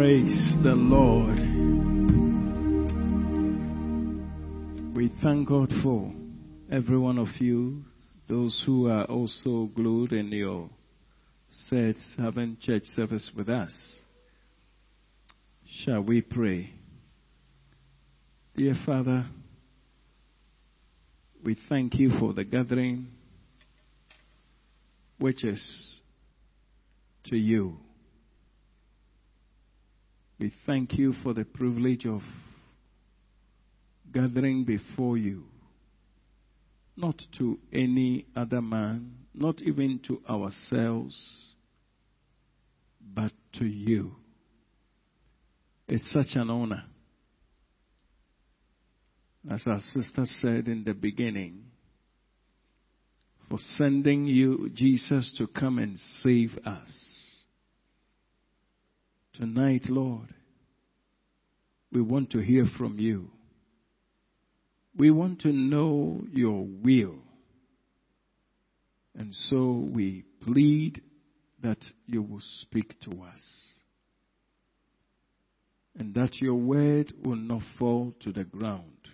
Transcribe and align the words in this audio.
Praise 0.00 0.54
the 0.62 0.74
Lord. 0.74 1.36
We 4.96 5.12
thank 5.22 5.46
God 5.46 5.70
for 5.82 6.10
every 6.72 6.96
one 6.96 7.18
of 7.18 7.28
you, 7.38 7.84
those 8.26 8.62
who 8.64 8.88
are 8.88 9.04
also 9.04 9.68
glued 9.74 10.14
in 10.14 10.32
your 10.32 10.70
sets 11.68 12.14
having 12.16 12.56
church 12.62 12.84
service 12.96 13.30
with 13.36 13.50
us. 13.50 13.74
Shall 15.84 16.00
we 16.00 16.22
pray? 16.22 16.70
Dear 18.56 18.76
Father, 18.86 19.26
we 21.44 21.58
thank 21.68 21.96
you 21.96 22.18
for 22.18 22.32
the 22.32 22.44
gathering 22.44 23.08
which 25.18 25.44
is 25.44 26.00
to 27.26 27.36
you. 27.36 27.76
We 30.40 30.54
thank 30.64 30.94
you 30.94 31.12
for 31.22 31.34
the 31.34 31.44
privilege 31.44 32.06
of 32.06 32.22
gathering 34.10 34.64
before 34.64 35.18
you, 35.18 35.44
not 36.96 37.20
to 37.36 37.58
any 37.74 38.24
other 38.34 38.62
man, 38.62 39.16
not 39.34 39.60
even 39.60 40.00
to 40.06 40.22
ourselves, 40.26 41.14
but 43.14 43.32
to 43.58 43.66
you. 43.66 44.12
It's 45.86 46.10
such 46.10 46.34
an 46.36 46.48
honor. 46.48 46.84
As 49.50 49.62
our 49.66 49.80
sister 49.92 50.24
said 50.24 50.68
in 50.68 50.84
the 50.86 50.94
beginning, 50.94 51.64
for 53.50 53.58
sending 53.76 54.24
you, 54.24 54.70
Jesus, 54.72 55.34
to 55.36 55.46
come 55.46 55.78
and 55.78 55.98
save 56.22 56.56
us. 56.64 57.09
Tonight, 59.34 59.86
Lord, 59.88 60.34
we 61.92 62.00
want 62.00 62.30
to 62.30 62.38
hear 62.38 62.66
from 62.76 62.98
you. 62.98 63.30
We 64.96 65.10
want 65.10 65.40
to 65.42 65.52
know 65.52 66.22
your 66.32 66.66
will. 66.66 67.18
And 69.16 69.34
so 69.34 69.88
we 69.92 70.24
plead 70.42 71.02
that 71.62 71.78
you 72.06 72.22
will 72.22 72.42
speak 72.62 73.00
to 73.00 73.10
us. 73.22 73.42
And 75.98 76.14
that 76.14 76.40
your 76.40 76.54
word 76.54 77.12
will 77.24 77.36
not 77.36 77.62
fall 77.78 78.14
to 78.20 78.32
the 78.32 78.44
ground. 78.44 79.08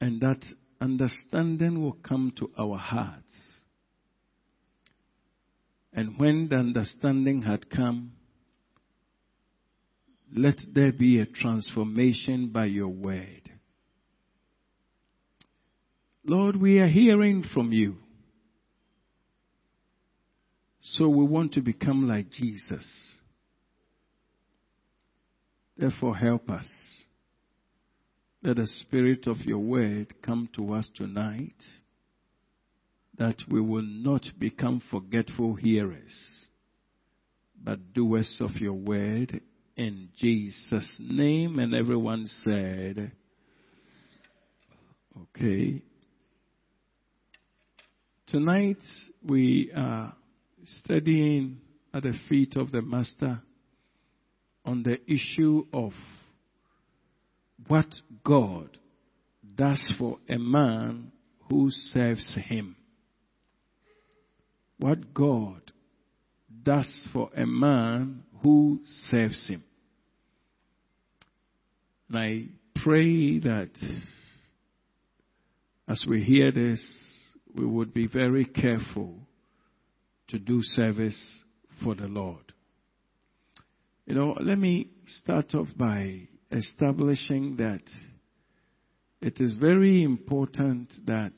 And 0.00 0.20
that 0.20 0.44
understanding 0.80 1.82
will 1.82 1.96
come 2.02 2.32
to 2.38 2.50
our 2.58 2.78
hearts. 2.78 3.49
And 5.92 6.18
when 6.18 6.48
the 6.48 6.56
understanding 6.56 7.42
had 7.42 7.68
come, 7.68 8.12
let 10.34 10.56
there 10.72 10.92
be 10.92 11.18
a 11.18 11.26
transformation 11.26 12.50
by 12.52 12.66
your 12.66 12.88
word. 12.88 13.50
Lord, 16.24 16.56
we 16.56 16.78
are 16.78 16.86
hearing 16.86 17.44
from 17.54 17.72
you. 17.72 17.96
So 20.82 21.08
we 21.08 21.24
want 21.24 21.54
to 21.54 21.60
become 21.60 22.08
like 22.08 22.30
Jesus. 22.30 22.86
Therefore, 25.76 26.16
help 26.16 26.48
us. 26.50 26.68
Let 28.42 28.56
the 28.56 28.66
spirit 28.66 29.26
of 29.26 29.38
your 29.40 29.58
word 29.58 30.14
come 30.22 30.48
to 30.54 30.74
us 30.74 30.88
tonight 30.94 31.54
that 33.20 33.36
we 33.50 33.60
will 33.60 33.82
not 33.82 34.26
become 34.38 34.80
forgetful 34.90 35.54
hearers, 35.54 36.46
but 37.62 37.92
doers 37.92 38.40
of 38.40 38.56
your 38.56 38.72
word 38.72 39.42
in 39.76 40.08
Jesus' 40.16 40.96
name. 40.98 41.58
And 41.58 41.74
everyone 41.74 42.26
said, 42.42 43.12
okay. 45.20 45.82
Tonight 48.26 48.82
we 49.22 49.70
are 49.76 50.14
studying 50.64 51.58
at 51.92 52.04
the 52.04 52.14
feet 52.26 52.56
of 52.56 52.72
the 52.72 52.80
Master 52.80 53.42
on 54.64 54.82
the 54.82 54.96
issue 55.06 55.66
of 55.74 55.92
what 57.68 57.94
God 58.24 58.78
does 59.54 59.92
for 59.98 60.16
a 60.26 60.38
man 60.38 61.12
who 61.50 61.68
serves 61.68 62.38
him. 62.46 62.76
What 64.80 65.12
God 65.12 65.60
does 66.62 66.90
for 67.12 67.30
a 67.36 67.44
man 67.46 68.22
who 68.42 68.80
serves 69.10 69.46
him. 69.46 69.62
And 72.08 72.18
I 72.18 72.44
pray 72.82 73.38
that 73.40 73.70
as 75.86 76.02
we 76.08 76.22
hear 76.22 76.50
this, 76.50 76.82
we 77.54 77.66
would 77.66 77.92
be 77.92 78.06
very 78.06 78.46
careful 78.46 79.18
to 80.28 80.38
do 80.38 80.62
service 80.62 81.42
for 81.84 81.94
the 81.94 82.06
Lord. 82.06 82.52
You 84.06 84.14
know, 84.14 84.36
let 84.40 84.58
me 84.58 84.88
start 85.06 85.54
off 85.54 85.68
by 85.76 86.28
establishing 86.50 87.56
that 87.56 87.82
it 89.20 89.40
is 89.40 89.52
very 89.52 90.02
important 90.02 90.90
that 91.06 91.32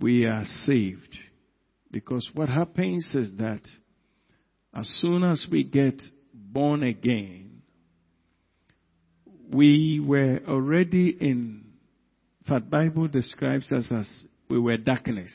we 0.00 0.24
are 0.24 0.44
saved. 0.64 1.16
Because 1.90 2.28
what 2.34 2.48
happens 2.48 3.10
is 3.14 3.32
that 3.38 3.60
as 4.74 4.88
soon 5.00 5.24
as 5.24 5.46
we 5.50 5.64
get 5.64 6.00
born 6.32 6.82
again, 6.82 7.62
we 9.52 10.00
were 10.00 10.40
already 10.46 11.16
in, 11.20 11.64
that 12.48 12.70
Bible 12.70 13.08
describes 13.08 13.70
us 13.72 13.90
as 13.92 14.08
we 14.48 14.58
were 14.58 14.76
darkness. 14.76 15.32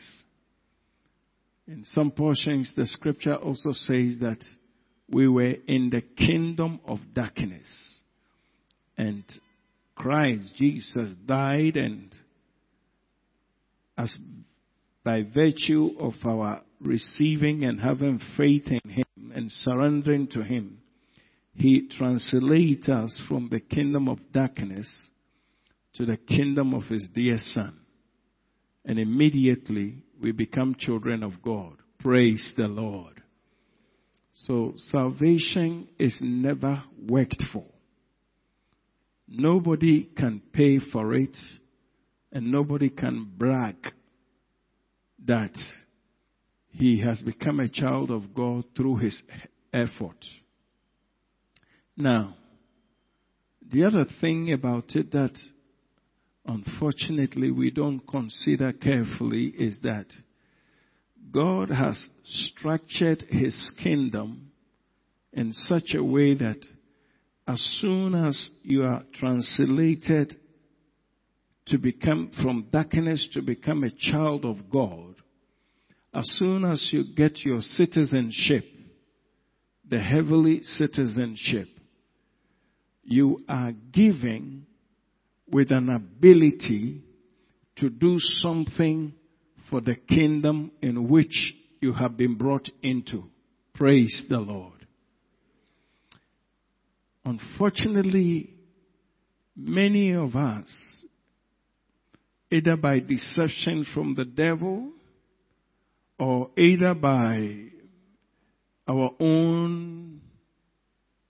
In 1.67 1.83
some 1.83 2.11
portions, 2.11 2.71
the 2.75 2.85
scripture 2.85 3.35
also 3.35 3.71
says 3.71 4.17
that 4.21 4.39
we 5.09 5.27
were 5.27 5.55
in 5.67 5.89
the 5.89 6.01
kingdom 6.01 6.79
of 6.85 6.99
darkness. 7.13 7.67
And 8.97 9.23
Christ 9.95 10.53
Jesus 10.55 11.09
died 11.25 11.75
and 11.75 12.13
as 13.97 14.15
by 15.05 15.21
virtue 15.21 15.91
of 15.99 16.13
our 16.25 16.63
receiving 16.81 17.63
and 17.63 17.79
having 17.79 18.19
faith 18.35 18.65
in 18.67 18.89
Him 18.89 19.31
and 19.33 19.51
surrendering 19.51 20.27
to 20.29 20.43
Him, 20.43 20.79
He 21.53 21.87
translates 21.95 22.89
us 22.89 23.21
from 23.29 23.49
the 23.49 23.59
kingdom 23.59 24.09
of 24.09 24.17
darkness 24.33 24.89
to 25.93 26.05
the 26.05 26.17
kingdom 26.17 26.73
of 26.73 26.83
His 26.85 27.07
dear 27.13 27.37
Son. 27.37 27.79
And 28.83 28.97
immediately 28.99 30.03
we 30.21 30.31
become 30.31 30.75
children 30.77 31.21
of 31.21 31.41
God. 31.41 31.77
Praise 31.99 32.53
the 32.57 32.67
Lord. 32.67 33.21
So 34.33 34.73
salvation 34.75 35.87
is 35.99 36.17
never 36.21 36.83
worked 37.07 37.43
for. 37.53 37.65
Nobody 39.27 40.09
can 40.17 40.41
pay 40.51 40.79
for 40.79 41.13
it 41.13 41.37
and 42.31 42.51
nobody 42.51 42.89
can 42.89 43.31
brag 43.37 43.75
that 45.27 45.53
he 46.69 47.01
has 47.01 47.21
become 47.21 47.59
a 47.59 47.69
child 47.69 48.11
of 48.11 48.33
God 48.33 48.65
through 48.75 48.97
his 48.97 49.21
effort. 49.73 50.25
Now, 51.97 52.35
the 53.71 53.85
other 53.85 54.05
thing 54.21 54.51
about 54.53 54.95
it 54.95 55.11
that 55.11 55.37
unfortunately 56.45 57.51
we 57.51 57.71
don't 57.71 58.05
consider 58.07 58.73
carefully 58.73 59.45
is 59.57 59.79
that 59.83 60.07
God 61.31 61.69
has 61.69 62.09
structured 62.23 63.23
his 63.29 63.73
kingdom 63.81 64.51
in 65.33 65.51
such 65.53 65.95
a 65.95 66.03
way 66.03 66.35
that 66.35 66.59
as 67.47 67.59
soon 67.79 68.15
as 68.15 68.49
you 68.63 68.83
are 68.83 69.03
translated 69.13 70.37
to 71.67 71.77
become 71.77 72.31
from 72.41 72.67
darkness 72.71 73.27
to 73.33 73.41
become 73.41 73.83
a 73.83 74.11
child 74.11 74.45
of 74.45 74.69
God, 74.69 75.15
as 76.13 76.29
soon 76.37 76.63
as 76.63 76.89
you 76.91 77.03
get 77.15 77.39
your 77.43 77.61
citizenship, 77.61 78.63
the 79.89 79.99
heavenly 79.99 80.61
citizenship, 80.61 81.67
you 83.03 83.43
are 83.49 83.71
giving 83.91 84.65
with 85.51 85.71
an 85.71 85.89
ability 85.89 87.03
to 87.77 87.89
do 87.89 88.15
something 88.17 89.13
for 89.69 89.81
the 89.81 89.95
kingdom 89.95 90.71
in 90.81 91.09
which 91.09 91.53
you 91.81 91.93
have 91.93 92.17
been 92.17 92.35
brought 92.35 92.69
into. 92.81 93.23
Praise 93.73 94.25
the 94.29 94.37
Lord. 94.37 94.87
Unfortunately, 97.25 98.53
many 99.55 100.13
of 100.13 100.35
us, 100.35 100.67
either 102.51 102.75
by 102.75 102.99
deception 102.99 103.85
from 103.93 104.15
the 104.15 104.25
devil 104.25 104.91
or 106.19 106.49
either 106.57 106.93
by 106.93 107.65
our 108.87 109.11
own 109.19 110.21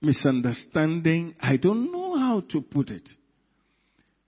misunderstanding. 0.01 1.35
I 1.39 1.57
don't 1.57 1.91
know 1.91 2.17
how 2.17 2.43
to 2.51 2.61
put 2.61 2.89
it. 2.89 3.07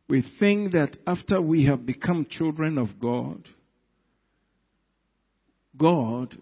We 0.10 0.25
think 0.39 0.72
that 0.72 0.98
after 1.06 1.42
we 1.42 1.66
have 1.66 1.86
become 1.86 2.25
children 2.30 2.78
of 2.78 3.00
God, 3.00 3.48
God, 5.78 6.38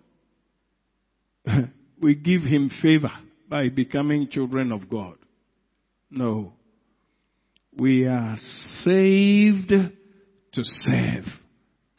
we 2.01 2.15
give 2.15 2.43
him 2.43 2.69
favor 2.81 3.11
by 3.49 3.69
becoming 3.69 4.29
children 4.29 4.71
of 4.71 4.89
God. 4.89 5.15
No. 6.09 6.53
We 7.75 8.05
are 8.05 8.35
saved 8.83 9.73
to 10.55 10.63
serve. 10.63 11.25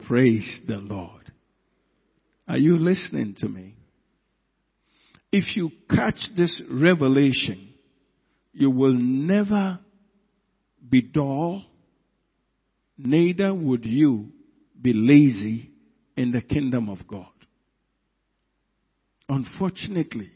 Praise 0.05 0.61
the 0.67 0.77
Lord. 0.77 1.31
Are 2.47 2.57
you 2.57 2.77
listening 2.77 3.35
to 3.39 3.47
me? 3.47 3.75
If 5.31 5.55
you 5.55 5.71
catch 5.89 6.19
this 6.35 6.61
revelation, 6.71 7.73
you 8.53 8.71
will 8.71 8.93
never 8.93 9.79
be 10.89 11.01
dull, 11.01 11.65
neither 12.97 13.53
would 13.53 13.85
you 13.85 14.29
be 14.81 14.93
lazy 14.93 15.69
in 16.15 16.31
the 16.31 16.41
kingdom 16.41 16.89
of 16.89 17.07
God. 17.07 17.25
Unfortunately. 19.29 20.31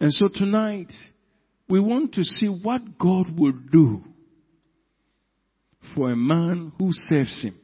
And 0.00 0.12
so 0.12 0.28
tonight, 0.32 0.92
we 1.68 1.78
want 1.78 2.14
to 2.14 2.24
see 2.24 2.46
what 2.46 2.98
God 2.98 3.38
will 3.38 3.52
do 3.70 4.02
for 5.94 6.10
a 6.10 6.16
man 6.16 6.72
who 6.78 6.90
serves 6.92 7.42
him. 7.42 7.54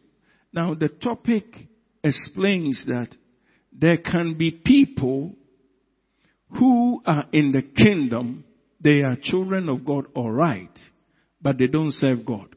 Now 0.53 0.75
the 0.75 0.89
topic 0.89 1.45
explains 2.03 2.85
that 2.87 3.09
there 3.73 3.99
can 3.99 4.35
be 4.35 4.51
people 4.51 5.35
who 6.59 7.03
are 7.05 7.27
in 7.33 7.53
the 7.53 7.63
kingdom, 7.63 8.45
they 8.81 9.03
are 9.03 9.17
children 9.21 9.69
of 9.69 9.85
God, 9.85 10.07
alright, 10.17 10.79
but 11.41 11.59
they 11.59 11.67
don't 11.67 11.93
serve 11.93 12.25
God. 12.25 12.55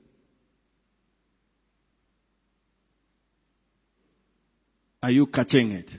Are 5.01 5.11
you 5.11 5.27
catching 5.27 5.71
it? 5.71 5.89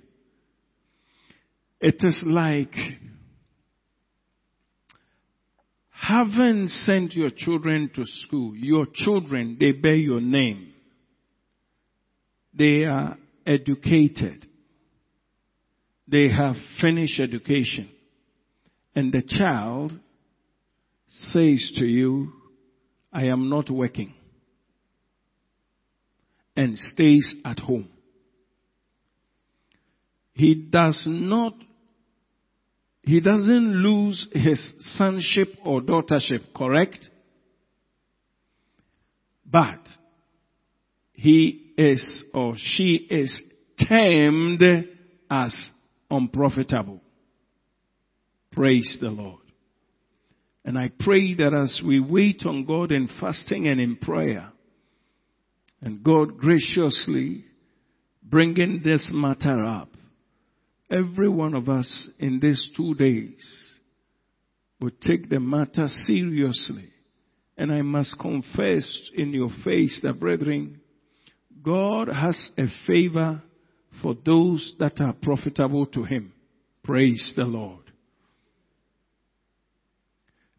It 1.80 1.96
is 2.00 2.22
like 2.26 2.74
having 6.00 6.66
sent 6.66 7.12
your 7.14 7.30
children 7.30 7.90
to 7.94 8.04
school. 8.04 8.54
Your 8.56 8.86
children, 8.92 9.58
they 9.60 9.72
bear 9.72 9.96
your 9.96 10.20
name. 10.20 10.72
They 12.54 12.84
are 12.84 13.18
educated. 13.46 14.46
They 16.08 16.28
have 16.30 16.56
finished 16.80 17.20
education. 17.20 17.90
And 18.94 19.12
the 19.12 19.22
child 19.22 19.92
says 21.08 21.72
to 21.76 21.84
you, 21.84 22.32
I 23.12 23.24
am 23.24 23.50
not 23.50 23.68
working. 23.70 24.14
And 26.56 26.78
stays 26.78 27.34
at 27.44 27.58
home. 27.58 27.88
He 30.32 30.54
does 30.54 31.02
not, 31.06 31.54
he 33.02 33.20
doesn't 33.20 33.82
lose 33.82 34.28
his 34.32 34.72
sonship 34.96 35.48
or 35.64 35.80
daughtership, 35.80 36.52
correct? 36.54 37.08
But 39.44 39.80
he 41.12 41.72
is 41.76 42.24
or 42.34 42.54
she 42.56 43.06
is 43.10 43.42
termed 43.88 44.62
as 45.30 45.70
unprofitable. 46.10 47.00
Praise 48.52 48.98
the 49.00 49.08
Lord. 49.08 49.40
And 50.64 50.78
I 50.78 50.90
pray 51.00 51.34
that 51.34 51.54
as 51.54 51.80
we 51.84 52.00
wait 52.00 52.42
on 52.44 52.64
God 52.64 52.92
in 52.92 53.08
fasting 53.20 53.66
and 53.66 53.80
in 53.80 53.96
prayer, 53.96 54.50
and 55.80 56.02
God 56.04 56.36
graciously 56.36 57.44
bringing 58.22 58.82
this 58.84 59.08
matter 59.12 59.64
up, 59.64 59.88
every 60.90 61.28
one 61.28 61.54
of 61.54 61.68
us 61.68 62.08
in 62.18 62.40
these 62.40 62.70
two 62.76 62.94
days 62.94 63.70
will 64.80 64.90
take 65.02 65.28
the 65.28 65.40
matter 65.40 65.86
seriously. 65.88 66.88
And 67.56 67.70
I 67.72 67.82
must 67.82 68.18
confess 68.18 69.10
in 69.14 69.32
your 69.32 69.50
face 69.64 70.00
that 70.02 70.18
brethren, 70.18 70.80
God 71.62 72.08
has 72.08 72.50
a 72.56 72.64
favor 72.86 73.42
for 74.02 74.14
those 74.24 74.74
that 74.78 75.00
are 75.00 75.12
profitable 75.12 75.84
to 75.86 76.04
Him. 76.04 76.32
Praise 76.82 77.34
the 77.36 77.44
Lord. 77.44 77.84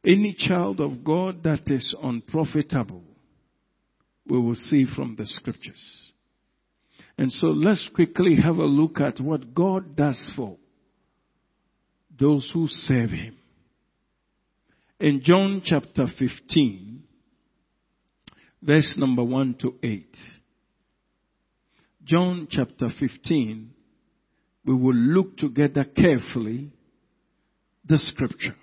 Any 0.06 0.36
child 0.38 0.80
of 0.80 1.04
God 1.04 1.44
that 1.44 1.62
is 1.68 1.96
unprofitable, 2.02 3.04
we 4.28 4.40
will 4.40 4.56
see 4.56 4.86
from 4.96 5.16
the 5.16 5.26
scriptures. 5.26 6.11
And 7.22 7.32
so 7.32 7.50
let's 7.50 7.88
quickly 7.94 8.36
have 8.44 8.56
a 8.58 8.66
look 8.66 9.00
at 9.00 9.20
what 9.20 9.54
God 9.54 9.96
does 9.96 10.20
for 10.36 10.58
those 12.20 12.50
who 12.52 12.66
serve 12.68 13.12
Him. 13.12 13.38
In 15.00 15.22
John 15.24 15.62
chapter 15.64 16.08
15, 16.18 17.04
verse 18.64 18.96
number 18.98 19.24
1 19.24 19.56
to 19.62 19.76
8. 19.84 20.18
John 22.06 22.48
chapter 22.50 22.88
15, 23.00 23.70
we 24.66 24.74
will 24.74 24.96
look 24.96 25.38
together 25.38 25.84
carefully 25.84 26.72
the 27.86 28.00
scripture. 28.00 28.56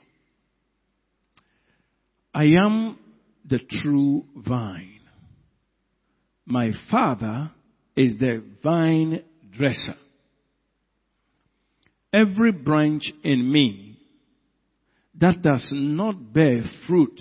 I 2.34 2.46
am 2.60 2.98
the 3.48 3.60
true 3.60 4.24
vine. 4.34 4.98
My 6.44 6.72
father 6.90 7.52
is 7.98 8.16
the 8.18 8.42
vine 8.62 9.22
dresser. 9.50 9.96
Every 12.12 12.52
branch 12.52 13.12
in 13.24 13.50
me 13.50 13.98
that 15.20 15.42
does 15.42 15.68
not 15.74 16.32
bear 16.32 16.62
fruit, 16.86 17.20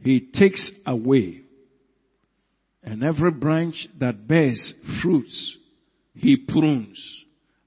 he 0.00 0.28
takes 0.32 0.70
away 0.86 1.42
and 2.82 3.02
every 3.02 3.30
branch 3.30 3.88
that 3.98 4.28
bears 4.28 4.74
fruits, 5.02 5.56
he 6.14 6.36
prunes. 6.36 6.98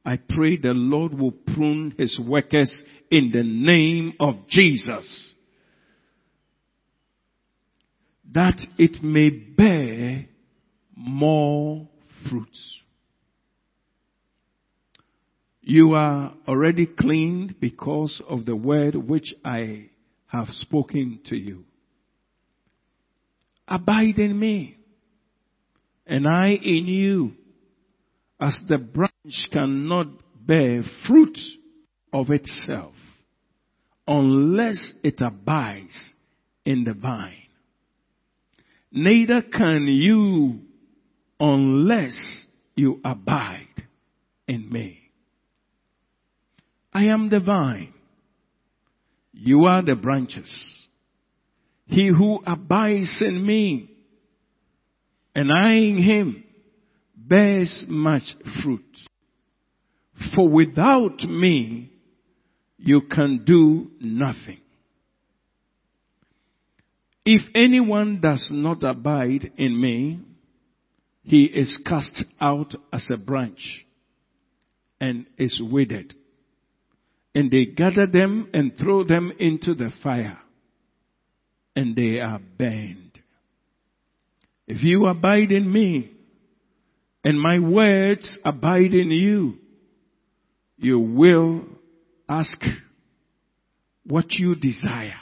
I 0.05 0.17
pray 0.17 0.57
the 0.57 0.73
Lord 0.73 1.13
will 1.13 1.31
prune 1.31 1.93
his 1.97 2.19
workers 2.19 2.71
in 3.11 3.31
the 3.31 3.43
name 3.43 4.13
of 4.19 4.47
Jesus. 4.47 5.33
That 8.33 8.59
it 8.77 9.03
may 9.03 9.29
bear 9.29 10.25
more 11.01 11.87
fruits. 12.29 12.79
You 15.61 15.93
are 15.93 16.33
already 16.47 16.85
cleaned 16.85 17.59
because 17.59 18.21
of 18.27 18.45
the 18.45 18.55
word 18.55 18.95
which 18.95 19.33
I 19.45 19.89
have 20.27 20.47
spoken 20.49 21.19
to 21.25 21.35
you. 21.35 21.65
Abide 23.67 24.17
in 24.17 24.37
me 24.37 24.77
and 26.05 26.27
I 26.27 26.49
in 26.49 26.87
you, 26.87 27.31
as 28.39 28.59
the 28.67 28.79
branch 28.79 29.47
cannot 29.51 30.07
bear 30.45 30.81
fruit 31.07 31.37
of 32.11 32.31
itself 32.31 32.93
unless 34.07 34.93
it 35.03 35.21
abides 35.21 36.09
in 36.65 36.83
the 36.83 36.93
vine. 36.93 37.35
Neither 38.91 39.41
can 39.41 39.85
you 39.87 40.59
unless 41.41 42.45
you 42.75 43.01
abide 43.03 43.65
in 44.47 44.71
me. 44.71 44.99
I 46.93 47.05
am 47.05 47.29
the 47.29 47.39
vine. 47.39 47.93
You 49.33 49.65
are 49.65 49.81
the 49.81 49.95
branches. 49.95 50.49
He 51.87 52.07
who 52.07 52.41
abides 52.45 53.23
in 53.25 53.45
me 53.45 53.89
and 55.33 55.51
I 55.51 55.73
in 55.73 55.97
him 56.03 56.43
bears 57.15 57.85
much 57.87 58.23
fruit. 58.61 58.85
For 60.35 60.47
without 60.47 61.21
me, 61.21 61.91
you 62.77 63.01
can 63.01 63.43
do 63.45 63.89
nothing. 63.99 64.59
If 67.25 67.41
anyone 67.55 68.19
does 68.21 68.47
not 68.51 68.83
abide 68.83 69.51
in 69.57 69.79
me, 69.79 70.19
he 71.23 71.43
is 71.45 71.81
cast 71.85 72.23
out 72.39 72.73
as 72.91 73.07
a 73.13 73.17
branch 73.17 73.85
and 74.99 75.25
is 75.37 75.59
withered. 75.61 76.13
And 77.33 77.49
they 77.49 77.65
gather 77.65 78.07
them 78.07 78.49
and 78.53 78.73
throw 78.77 79.03
them 79.03 79.31
into 79.39 79.73
the 79.73 79.91
fire 80.03 80.39
and 81.75 81.95
they 81.95 82.19
are 82.19 82.39
burned. 82.57 83.19
If 84.67 84.83
you 84.83 85.05
abide 85.07 85.51
in 85.51 85.71
me 85.71 86.11
and 87.23 87.39
my 87.39 87.59
words 87.59 88.37
abide 88.43 88.93
in 88.93 89.11
you, 89.11 89.57
you 90.77 90.99
will 90.99 91.63
ask 92.27 92.57
what 94.05 94.31
you 94.31 94.55
desire 94.55 95.19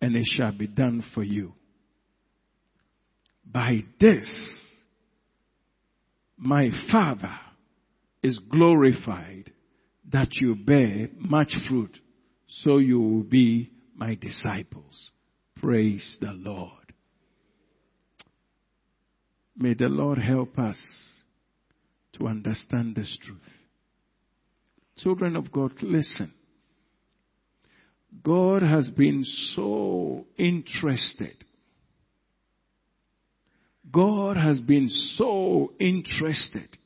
and 0.00 0.16
it 0.16 0.26
shall 0.26 0.52
be 0.52 0.66
done 0.66 1.04
for 1.14 1.22
you. 1.22 1.52
By 3.44 3.84
this, 4.00 4.63
my 6.36 6.70
Father 6.90 7.34
is 8.22 8.38
glorified 8.50 9.52
that 10.10 10.34
you 10.34 10.54
bear 10.54 11.08
much 11.18 11.54
fruit, 11.68 11.98
so 12.46 12.78
you 12.78 13.00
will 13.00 13.22
be 13.22 13.70
my 13.94 14.14
disciples. 14.14 15.10
Praise 15.56 16.18
the 16.20 16.32
Lord. 16.32 16.70
May 19.56 19.74
the 19.74 19.88
Lord 19.88 20.18
help 20.18 20.58
us 20.58 20.78
to 22.14 22.26
understand 22.26 22.96
this 22.96 23.18
truth. 23.22 23.38
Children 24.98 25.36
of 25.36 25.50
God, 25.52 25.72
listen. 25.82 26.32
God 28.22 28.62
has 28.62 28.90
been 28.90 29.24
so 29.54 30.26
interested. 30.36 31.44
God 33.90 34.36
has 34.36 34.60
been 34.60 34.88
so 34.88 35.72
interested 35.78 36.76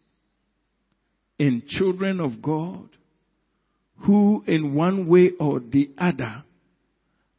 in 1.38 1.62
children 1.68 2.20
of 2.20 2.42
God 2.42 2.88
who 4.06 4.44
in 4.46 4.74
one 4.74 5.08
way 5.08 5.32
or 5.38 5.60
the 5.60 5.90
other 5.98 6.44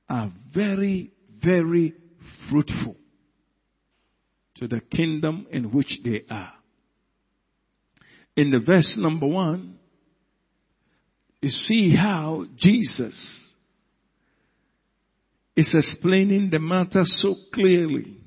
are 0.09 0.31
very, 0.53 1.11
very 1.43 1.93
fruitful 2.49 2.95
to 4.55 4.67
the 4.67 4.81
kingdom 4.81 5.47
in 5.51 5.71
which 5.71 5.99
they 6.03 6.23
are. 6.29 6.53
In 8.35 8.51
the 8.51 8.59
verse 8.59 8.97
number 8.99 9.27
one, 9.27 9.77
you 11.41 11.49
see 11.49 11.95
how 11.95 12.45
Jesus 12.57 13.53
is 15.55 15.73
explaining 15.73 16.49
the 16.49 16.59
matter 16.59 17.03
so 17.03 17.35
clearly. 17.53 18.18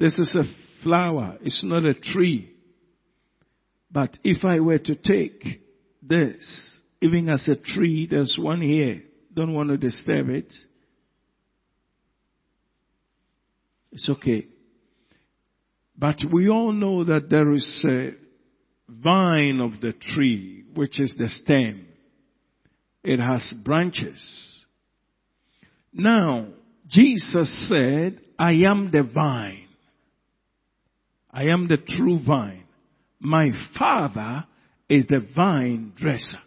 This 0.00 0.18
is 0.18 0.34
a 0.34 0.44
flower, 0.82 1.36
it's 1.42 1.62
not 1.62 1.84
a 1.84 1.92
tree. 1.92 2.50
But 3.92 4.16
if 4.24 4.44
I 4.46 4.60
were 4.60 4.78
to 4.78 4.94
take 4.94 5.62
this, 6.02 6.80
even 7.02 7.28
as 7.28 7.46
a 7.48 7.56
tree, 7.56 8.08
there's 8.10 8.36
one 8.40 8.62
here, 8.62 9.02
don't 9.34 9.52
want 9.52 9.68
to 9.68 9.76
disturb 9.76 10.30
it. 10.30 10.50
It's 13.92 14.08
okay. 14.08 14.46
But 15.98 16.16
we 16.32 16.48
all 16.48 16.72
know 16.72 17.04
that 17.04 17.28
there 17.28 17.52
is 17.52 17.84
a 17.86 18.12
vine 18.88 19.60
of 19.60 19.82
the 19.82 19.92
tree, 19.92 20.64
which 20.74 20.98
is 20.98 21.14
the 21.18 21.28
stem. 21.28 21.88
It 23.04 23.20
has 23.20 23.52
branches. 23.62 24.64
Now, 25.92 26.46
Jesus 26.88 27.68
said, 27.68 28.20
I 28.38 28.52
am 28.52 28.90
the 28.90 29.02
vine. 29.02 29.59
I 31.32 31.44
am 31.44 31.68
the 31.68 31.76
true 31.76 32.18
vine. 32.24 32.64
My 33.20 33.50
father 33.78 34.44
is 34.88 35.06
the 35.06 35.26
vine 35.34 35.92
dresser. 35.96 36.38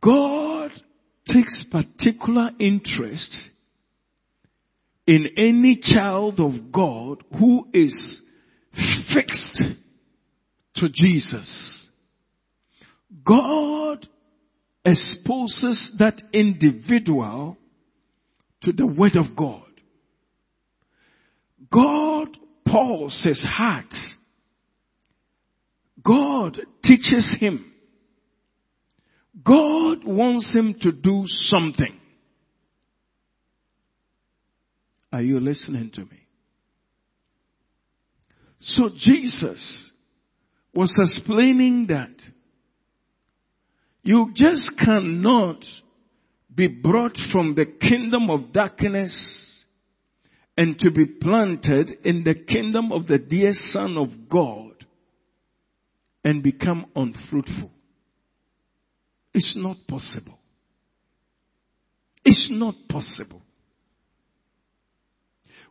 God 0.00 0.72
takes 1.26 1.64
particular 1.70 2.50
interest 2.58 3.34
in 5.06 5.28
any 5.36 5.78
child 5.80 6.40
of 6.40 6.72
God 6.72 7.22
who 7.38 7.68
is 7.72 8.20
fixed 9.14 9.62
to 10.76 10.88
Jesus. 10.88 11.88
God 13.24 14.08
exposes 14.84 15.94
that 15.98 16.20
individual 16.32 17.56
to 18.62 18.72
the 18.72 18.86
Word 18.86 19.16
of 19.16 19.36
God. 19.36 19.71
God 21.72 22.36
pours 22.66 23.22
his 23.24 23.44
heart. 23.48 23.92
God 26.04 26.60
teaches 26.82 27.36
him. 27.40 27.72
God 29.44 30.04
wants 30.04 30.54
him 30.54 30.74
to 30.82 30.92
do 30.92 31.22
something. 31.26 31.98
Are 35.12 35.22
you 35.22 35.40
listening 35.40 35.90
to 35.94 36.00
me? 36.00 36.26
So 38.60 38.90
Jesus 38.96 39.90
was 40.74 40.94
explaining 40.98 41.86
that 41.88 42.14
you 44.02 44.30
just 44.34 44.70
cannot 44.78 45.64
be 46.54 46.68
brought 46.68 47.16
from 47.30 47.54
the 47.54 47.66
kingdom 47.66 48.30
of 48.30 48.52
darkness 48.52 49.51
and 50.56 50.78
to 50.78 50.90
be 50.90 51.06
planted 51.06 51.90
in 52.04 52.24
the 52.24 52.34
kingdom 52.34 52.92
of 52.92 53.06
the 53.06 53.18
dear 53.18 53.52
Son 53.52 53.96
of 53.96 54.28
God 54.28 54.72
and 56.24 56.42
become 56.42 56.86
unfruitful. 56.94 57.70
It's 59.34 59.54
not 59.56 59.76
possible. 59.88 60.38
It's 62.24 62.48
not 62.50 62.74
possible. 62.88 63.42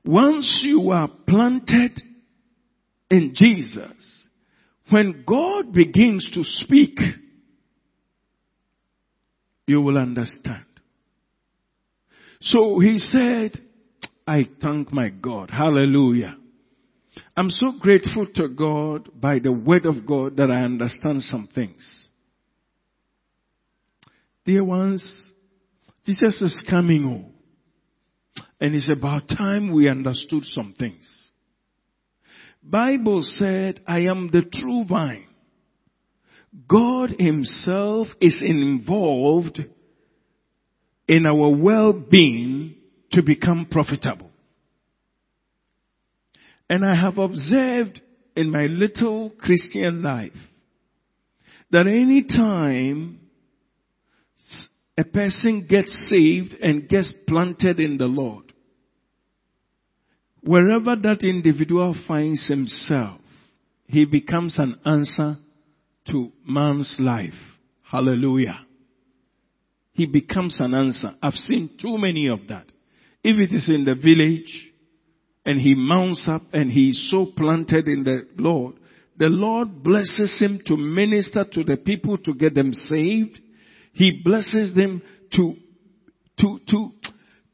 Once 0.03 0.61
you 0.65 0.89
are 0.91 1.09
planted 1.27 2.01
in 3.09 3.33
Jesus, 3.35 4.27
when 4.89 5.23
God 5.27 5.73
begins 5.73 6.29
to 6.33 6.43
speak, 6.43 6.97
you 9.67 9.79
will 9.79 9.97
understand. 9.97 10.65
So 12.41 12.79
he 12.79 12.97
said, 12.97 13.51
I 14.27 14.47
thank 14.61 14.93
my 14.93 15.09
God. 15.09 15.49
Hallelujah. 15.51 16.37
I'm 17.35 17.49
so 17.49 17.73
grateful 17.79 18.27
to 18.35 18.47
God 18.47 19.09
by 19.19 19.39
the 19.39 19.51
word 19.51 19.85
of 19.85 20.05
God 20.05 20.37
that 20.37 20.49
I 20.51 20.63
understand 20.63 21.23
some 21.23 21.49
things. 21.53 22.07
Dear 24.45 24.63
ones, 24.63 25.03
Jesus 26.05 26.41
is 26.41 26.63
coming 26.69 27.03
home. 27.03 27.33
And 28.59 28.75
it's 28.75 28.89
about 28.95 29.27
time 29.27 29.71
we 29.71 29.89
understood 29.89 30.43
some 30.43 30.75
things. 30.77 31.09
Bible 32.63 33.21
said, 33.23 33.81
I 33.87 34.01
am 34.01 34.29
the 34.31 34.43
true 34.43 34.85
vine. 34.87 35.25
God 36.67 37.15
himself 37.17 38.07
is 38.19 38.41
involved 38.45 39.59
in 41.07 41.25
our 41.25 41.49
well-being 41.49 42.61
to 43.12 43.22
become 43.22 43.68
profitable. 43.70 44.30
And 46.70 46.86
I 46.86 46.96
have 46.96 47.18
observed 47.18 48.01
in 48.36 48.50
my 48.50 48.65
little 48.68 49.32
Christian 49.32 50.01
life 50.01 50.32
that 51.72 51.88
any 51.88 52.24
time 52.24 53.20
a 54.98 55.03
person 55.03 55.68
gets 55.70 56.10
saved 56.10 56.56
and 56.62 56.88
gets 56.88 57.12
planted 57.27 57.80
in 57.80 57.98
the 57.98 58.06
Lord, 58.06 58.53
wherever 60.41 60.96
that 60.96 61.24
individual 61.24 61.96
finds 62.08 62.48
himself, 62.48 63.20
he 63.88 64.06
becomes 64.06 64.58
an 64.58 64.80
answer 64.86 65.36
to 66.10 66.32
man's 66.48 66.96
life. 67.00 67.34
Hallelujah. 67.84 68.65
He 69.91 70.06
becomes 70.06 70.58
an 70.60 70.74
answer. 70.74 71.12
I've 71.22 71.34
seen 71.34 71.77
too 71.82 71.98
many 71.98 72.30
of 72.30 72.48
that. 72.48 72.65
If 73.23 73.37
it 73.37 73.55
is 73.55 73.69
in 73.69 73.85
the 73.85 73.95
village 73.95 74.71
and 75.45 75.59
he 75.59 75.75
mounts 75.75 76.27
up 76.31 76.41
and 76.53 76.71
he 76.71 76.89
is 76.89 77.09
so 77.11 77.27
planted 77.35 77.87
in 77.87 78.03
the 78.03 78.27
Lord, 78.37 78.75
the 79.17 79.29
Lord 79.29 79.83
blesses 79.83 80.39
him 80.39 80.61
to 80.65 80.75
minister 80.75 81.45
to 81.51 81.63
the 81.63 81.77
people 81.77 82.17
to 82.19 82.33
get 82.33 82.55
them 82.55 82.73
saved. 82.73 83.39
He 83.93 84.21
blesses 84.23 84.73
them 84.73 85.03
to, 85.33 85.55
to, 86.39 86.59
to, 86.67 86.89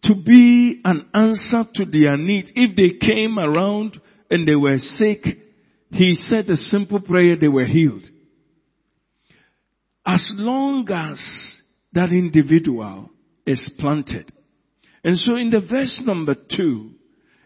to 0.03 0.15
be 0.15 0.81
an 0.86 1.09
answer 1.13 1.63
to 1.75 1.86
their 1.86 2.15
need. 2.15 2.51
If 2.55 2.75
they 2.75 3.05
came 3.05 3.38
around 3.38 4.00
and 4.29 4.47
they 4.47 4.55
were 4.55 4.77
sick, 4.77 5.25
he 5.91 6.15
said 6.15 6.50
a 6.50 6.55
simple 6.55 7.01
prayer, 7.01 7.36
they 7.36 7.47
were 7.47 7.65
healed. 7.65 8.03
As 10.05 10.25
long 10.33 10.89
as 10.89 11.19
that 11.91 12.12
individual 12.12 13.09
is 13.45 13.69
planted. 13.77 14.31
And 15.08 15.18
so 15.18 15.36
in 15.36 15.50
the 15.50 15.62
verse 15.62 16.02
number 16.06 16.36
two, 16.36 16.92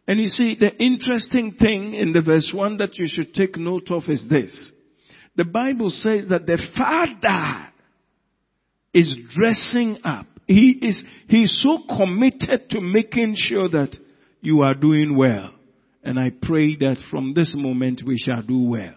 and 0.07 0.19
you 0.19 0.27
see 0.27 0.57
the 0.59 0.75
interesting 0.83 1.53
thing 1.53 1.93
in 1.93 2.11
the 2.11 2.23
verse 2.23 2.51
one 2.53 2.77
that 2.77 2.97
you 2.97 3.05
should 3.07 3.35
take 3.35 3.55
note 3.55 3.91
of 3.91 4.03
is 4.09 4.25
this. 4.27 4.71
The 5.35 5.45
Bible 5.45 5.91
says 5.91 6.25
that 6.29 6.47
the 6.47 6.57
father 6.75 7.69
is 8.93 9.15
dressing 9.33 9.99
up. 10.03 10.25
He 10.47 10.79
is, 10.81 11.03
he 11.27 11.43
is 11.43 11.61
so 11.63 11.77
committed 11.95 12.69
to 12.71 12.81
making 12.81 13.35
sure 13.35 13.69
that 13.69 13.95
you 14.41 14.61
are 14.61 14.73
doing 14.73 15.15
well. 15.15 15.51
And 16.03 16.19
I 16.19 16.31
pray 16.41 16.75
that 16.77 16.97
from 17.11 17.35
this 17.35 17.53
moment 17.55 18.01
we 18.03 18.17
shall 18.17 18.41
do 18.41 18.63
well. 18.63 18.95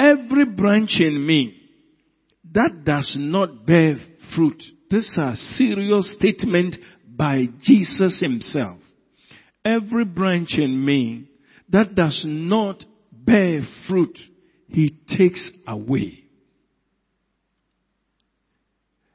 every 0.00 0.46
branch 0.46 0.96
in 0.98 1.26
me 1.26 1.54
that 2.52 2.82
does 2.84 3.14
not 3.18 3.66
bear 3.66 3.96
fruit. 4.34 4.62
This 4.90 5.06
is 5.06 5.16
a 5.16 5.36
serious 5.36 6.16
statement 6.18 6.76
by 7.06 7.46
Jesus 7.62 8.20
himself. 8.20 8.80
Every 9.64 10.04
branch 10.04 10.54
in 10.58 10.84
me 10.84 11.28
that 11.68 11.94
does 11.94 12.24
not 12.26 12.82
bear 13.12 13.60
fruit, 13.88 14.18
he 14.68 14.98
takes 15.16 15.50
away. 15.66 16.24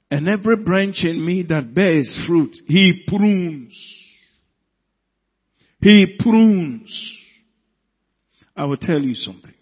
And 0.10 0.30
every 0.30 0.56
branch 0.56 1.04
in 1.04 1.26
me 1.26 1.44
that 1.50 1.74
bears 1.74 2.18
fruit, 2.26 2.56
he 2.68 3.04
prunes. 3.08 3.76
He 5.82 6.18
prunes. 6.20 7.18
I 8.56 8.66
will 8.66 8.78
tell 8.78 9.02
you 9.02 9.16
something. 9.16 9.54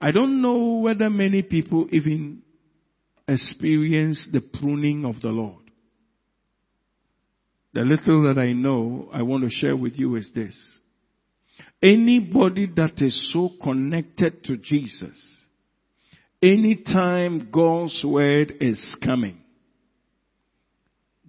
I 0.00 0.12
don't 0.12 0.40
know 0.40 0.78
whether 0.78 1.10
many 1.10 1.42
people 1.42 1.88
even 1.92 2.42
experience 3.30 4.28
the 4.32 4.40
pruning 4.40 5.04
of 5.04 5.20
the 5.20 5.28
Lord. 5.28 5.70
The 7.72 7.82
little 7.82 8.24
that 8.24 8.40
I 8.40 8.52
know, 8.52 9.08
I 9.12 9.22
want 9.22 9.44
to 9.44 9.50
share 9.50 9.76
with 9.76 9.94
you 9.96 10.16
is 10.16 10.30
this. 10.34 10.56
Anybody 11.82 12.66
that 12.76 13.00
is 13.00 13.32
so 13.32 13.50
connected 13.62 14.44
to 14.44 14.56
Jesus, 14.56 15.18
anytime 16.42 17.48
God's 17.52 18.04
word 18.04 18.54
is 18.60 18.98
coming, 19.04 19.38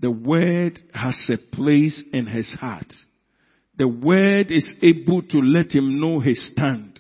the 0.02 0.12
word 0.12 0.80
has 0.94 1.30
a 1.30 1.56
place 1.56 2.04
in 2.12 2.26
his 2.26 2.52
heart. 2.60 2.92
The 3.78 3.88
word 3.88 4.52
is 4.52 4.74
able 4.82 5.22
to 5.22 5.38
let 5.38 5.72
him 5.72 6.02
know 6.02 6.20
his 6.20 6.52
stand. 6.52 7.00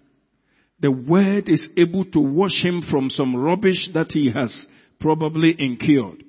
The 0.79 0.91
word 0.91 1.49
is 1.49 1.67
able 1.77 2.05
to 2.05 2.19
wash 2.19 2.63
him 2.63 2.83
from 2.89 3.09
some 3.09 3.35
rubbish 3.35 3.89
that 3.93 4.11
he 4.11 4.31
has 4.33 4.67
probably 5.01 5.55
incurred. 5.57 6.23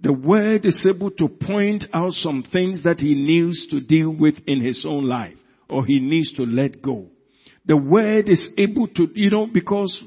The 0.00 0.12
word 0.12 0.66
is 0.66 0.86
able 0.88 1.10
to 1.12 1.28
point 1.28 1.84
out 1.92 2.12
some 2.12 2.44
things 2.52 2.84
that 2.84 3.00
he 3.00 3.14
needs 3.14 3.66
to 3.68 3.80
deal 3.80 4.10
with 4.10 4.34
in 4.46 4.64
his 4.64 4.84
own 4.86 5.08
life 5.08 5.36
or 5.68 5.84
he 5.84 6.00
needs 6.00 6.32
to 6.34 6.42
let 6.42 6.82
go. 6.82 7.06
The 7.64 7.76
word 7.76 8.28
is 8.28 8.48
able 8.56 8.86
to, 8.88 9.08
you 9.14 9.30
know, 9.30 9.48
because 9.52 10.02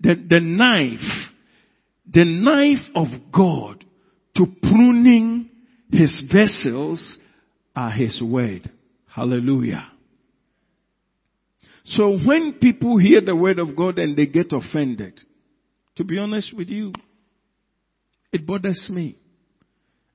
the, 0.00 0.14
the 0.14 0.40
knife, 0.40 1.28
the 2.10 2.24
knife 2.24 2.86
of 2.94 3.08
God 3.32 3.84
to 4.36 4.46
pruning 4.62 5.50
his 5.90 6.22
vessels 6.32 7.18
are 7.76 7.90
his 7.90 8.22
word. 8.22 8.70
Hallelujah. 9.06 9.90
So 11.86 12.18
when 12.18 12.54
people 12.54 12.98
hear 12.98 13.20
the 13.20 13.36
word 13.36 13.58
of 13.58 13.76
God 13.76 13.98
and 13.98 14.16
they 14.16 14.26
get 14.26 14.52
offended, 14.52 15.20
to 15.96 16.04
be 16.04 16.18
honest 16.18 16.56
with 16.56 16.68
you, 16.68 16.92
it 18.34 18.46
bothers 18.46 18.88
me. 18.90 19.16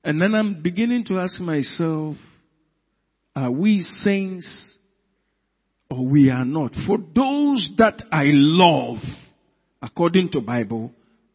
And 0.04 0.20
then 0.20 0.34
I'm 0.34 0.62
beginning 0.62 1.04
to 1.06 1.18
ask 1.18 1.40
myself, 1.40 2.16
are 3.34 3.50
we 3.50 3.80
saints 3.80 4.76
or 5.90 6.04
we 6.04 6.30
are 6.30 6.44
not? 6.44 6.72
For 6.86 6.98
those 6.98 7.70
that 7.78 8.02
I 8.12 8.24
love, 8.26 8.98
according 9.80 10.32
to 10.32 10.42
Bible, 10.42 10.92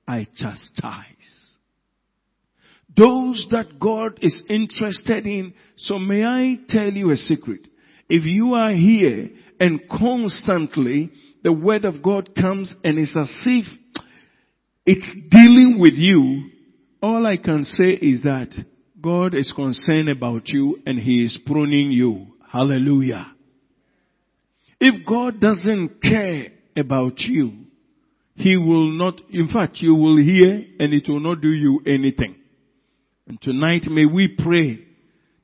I 0.08 0.28
chastise. 0.38 1.58
Those 2.96 3.48
that 3.50 3.80
God 3.80 4.20
is 4.22 4.44
interested 4.48 5.26
in. 5.26 5.56
So 5.78 5.98
may 5.98 6.24
I 6.24 6.60
tell 6.70 6.92
you 6.92 7.10
a 7.12 7.18
secret? 7.18 7.62
If 8.08 8.26
you 8.26 8.54
are 8.54 8.72
here 8.72 9.32
and 9.60 9.82
constantly 9.90 11.12
the 11.44 11.52
word 11.52 11.84
of 11.84 12.04
God 12.04 12.36
comes 12.36 12.76
and 12.84 13.00
it's 13.00 13.16
as 13.20 13.36
if 13.48 13.66
it's 14.86 15.10
dealing 15.32 15.80
with 15.80 15.96
you, 15.96 16.52
all 17.06 17.28
I 17.28 17.38
can 17.38 17.64
say 17.64 17.92
is 17.92 18.24
that 18.24 18.50
God 19.00 19.36
is 19.36 19.54
concerned 19.56 20.10
about 20.10 20.48
you 20.48 20.80
and 20.88 20.98
He 20.98 21.24
is 21.24 21.38
pruning 21.46 21.92
you. 21.92 22.34
Hallelujah. 22.52 23.32
If 24.80 25.06
God 25.06 25.40
doesn't 25.40 26.02
care 26.02 26.48
about 26.76 27.20
you, 27.20 27.66
He 28.34 28.58
will 28.58 28.90
not, 28.90 29.22
in 29.30 29.50
fact, 29.50 29.78
you 29.82 29.94
will 29.94 30.18
hear 30.18 30.66
and 30.80 30.94
it 30.94 31.04
will 31.08 31.20
not 31.20 31.42
do 31.42 31.52
you 31.52 31.82
anything. 31.86 32.38
And 33.28 33.40
tonight 33.40 33.84
may 33.86 34.06
we 34.06 34.36
pray 34.44 34.80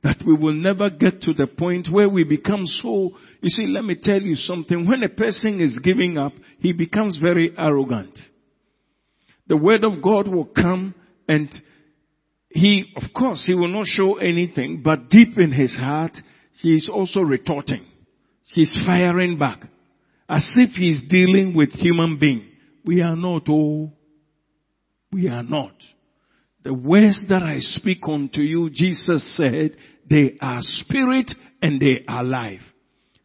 that 0.01 0.17
we 0.25 0.33
will 0.33 0.53
never 0.53 0.89
get 0.89 1.21
to 1.21 1.33
the 1.33 1.45
point 1.45 1.89
where 1.91 2.09
we 2.09 2.23
become 2.23 2.65
so, 2.65 3.11
you 3.41 3.49
see, 3.49 3.67
let 3.67 3.85
me 3.85 3.95
tell 4.01 4.19
you 4.19 4.33
something. 4.35 4.87
When 4.87 5.03
a 5.03 5.09
person 5.09 5.61
is 5.61 5.77
giving 5.83 6.17
up, 6.17 6.33
he 6.57 6.73
becomes 6.73 7.17
very 7.21 7.53
arrogant. 7.55 8.17
The 9.45 9.57
word 9.57 9.83
of 9.83 10.01
God 10.01 10.27
will 10.27 10.45
come 10.45 10.95
and 11.31 11.49
he, 12.49 12.93
of 12.97 13.13
course, 13.13 13.45
he 13.45 13.53
will 13.53 13.69
not 13.69 13.85
show 13.85 14.15
anything, 14.15 14.81
but 14.83 15.09
deep 15.09 15.37
in 15.37 15.53
his 15.53 15.73
heart, 15.73 16.11
he 16.59 16.75
is 16.75 16.89
also 16.93 17.21
retorting. 17.21 17.85
He's 18.53 18.77
firing 18.85 19.37
back. 19.39 19.61
As 20.27 20.45
if 20.57 20.71
he's 20.71 21.01
dealing 21.07 21.53
with 21.55 21.71
human 21.71 22.19
being. 22.19 22.49
We 22.83 23.01
are 23.01 23.15
not, 23.15 23.43
oh, 23.47 23.93
we 25.13 25.29
are 25.29 25.43
not. 25.43 25.73
The 26.63 26.73
words 26.73 27.25
that 27.29 27.43
I 27.43 27.59
speak 27.59 27.99
unto 28.03 28.41
you, 28.41 28.69
Jesus 28.69 29.37
said, 29.37 29.77
they 30.09 30.35
are 30.41 30.59
spirit 30.59 31.31
and 31.61 31.79
they 31.79 32.03
are 32.09 32.25
life. 32.25 32.61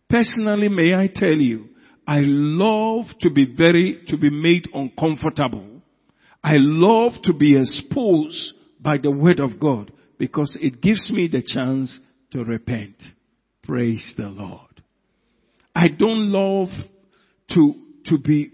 Personally, 0.09 0.69
may 0.69 0.95
I 0.95 1.11
tell 1.12 1.35
you, 1.35 1.71
I 2.07 2.21
love 2.21 3.07
to 3.23 3.31
be 3.31 3.53
very, 3.57 4.05
to 4.09 4.16
be 4.16 4.31
made 4.31 4.69
uncomfortable. 4.73 5.76
I 6.47 6.59
love 6.59 7.15
to 7.25 7.33
be 7.33 7.61
exposed 7.61 8.55
by 8.81 8.99
the 8.99 9.11
word 9.11 9.41
of 9.41 9.59
God 9.59 9.91
because 10.17 10.57
it 10.61 10.81
gives 10.81 11.11
me 11.11 11.27
the 11.27 11.43
chance 11.43 11.99
to 12.31 12.45
repent. 12.45 13.03
Praise 13.65 14.15
the 14.17 14.29
Lord. 14.29 14.61
I 15.75 15.89
don't 15.89 16.31
love 16.31 16.69
to, 17.51 17.75
to 18.05 18.19
be 18.19 18.53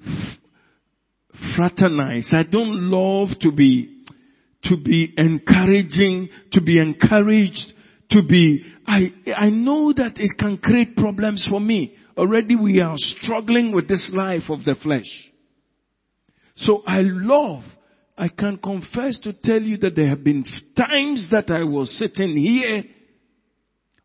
fraternized. 1.54 2.32
I 2.32 2.44
don't 2.44 2.90
love 2.90 3.28
to 3.42 3.52
be, 3.52 4.06
to 4.64 4.78
be 4.78 5.12
encouraging, 5.18 6.30
to 6.52 6.62
be 6.62 6.78
encouraged, 6.78 7.74
to 8.12 8.22
be, 8.22 8.64
I, 8.86 9.12
I 9.36 9.50
know 9.50 9.92
that 9.92 10.12
it 10.16 10.38
can 10.38 10.56
create 10.56 10.96
problems 10.96 11.46
for 11.46 11.60
me. 11.60 11.94
Already 12.16 12.56
we 12.56 12.80
are 12.80 12.96
struggling 12.96 13.70
with 13.70 13.86
this 13.86 14.10
life 14.16 14.48
of 14.48 14.64
the 14.64 14.76
flesh. 14.82 15.30
So 16.56 16.82
I 16.86 17.02
love 17.02 17.64
I 18.22 18.28
can 18.28 18.56
confess 18.58 19.18
to 19.24 19.32
tell 19.32 19.60
you 19.60 19.78
that 19.78 19.96
there 19.96 20.08
have 20.08 20.22
been 20.22 20.44
times 20.76 21.26
that 21.32 21.50
I 21.50 21.64
was 21.64 21.90
sitting 21.98 22.36
here, 22.36 22.84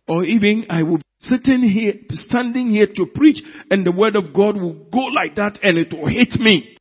or 0.08 0.26
even 0.26 0.66
I 0.72 0.82
would 0.82 1.04
sitting 1.20 1.62
here, 1.62 1.94
standing 2.10 2.72
here 2.72 2.88
to 2.96 3.06
preach, 3.14 3.44
and 3.70 3.86
the 3.86 3.92
word 3.92 4.16
of 4.16 4.34
God 4.34 4.60
will 4.60 4.74
go 4.92 5.02
like 5.02 5.36
that 5.36 5.60
and 5.62 5.78
it 5.78 5.94
will 5.94 6.08
hit 6.08 6.34
me. 6.40 6.78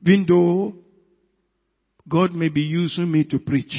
Even 0.00 0.24
though 0.26 0.76
God 2.08 2.32
may 2.32 2.48
be 2.48 2.62
using 2.62 3.12
me 3.12 3.24
to 3.24 3.38
preach, 3.38 3.76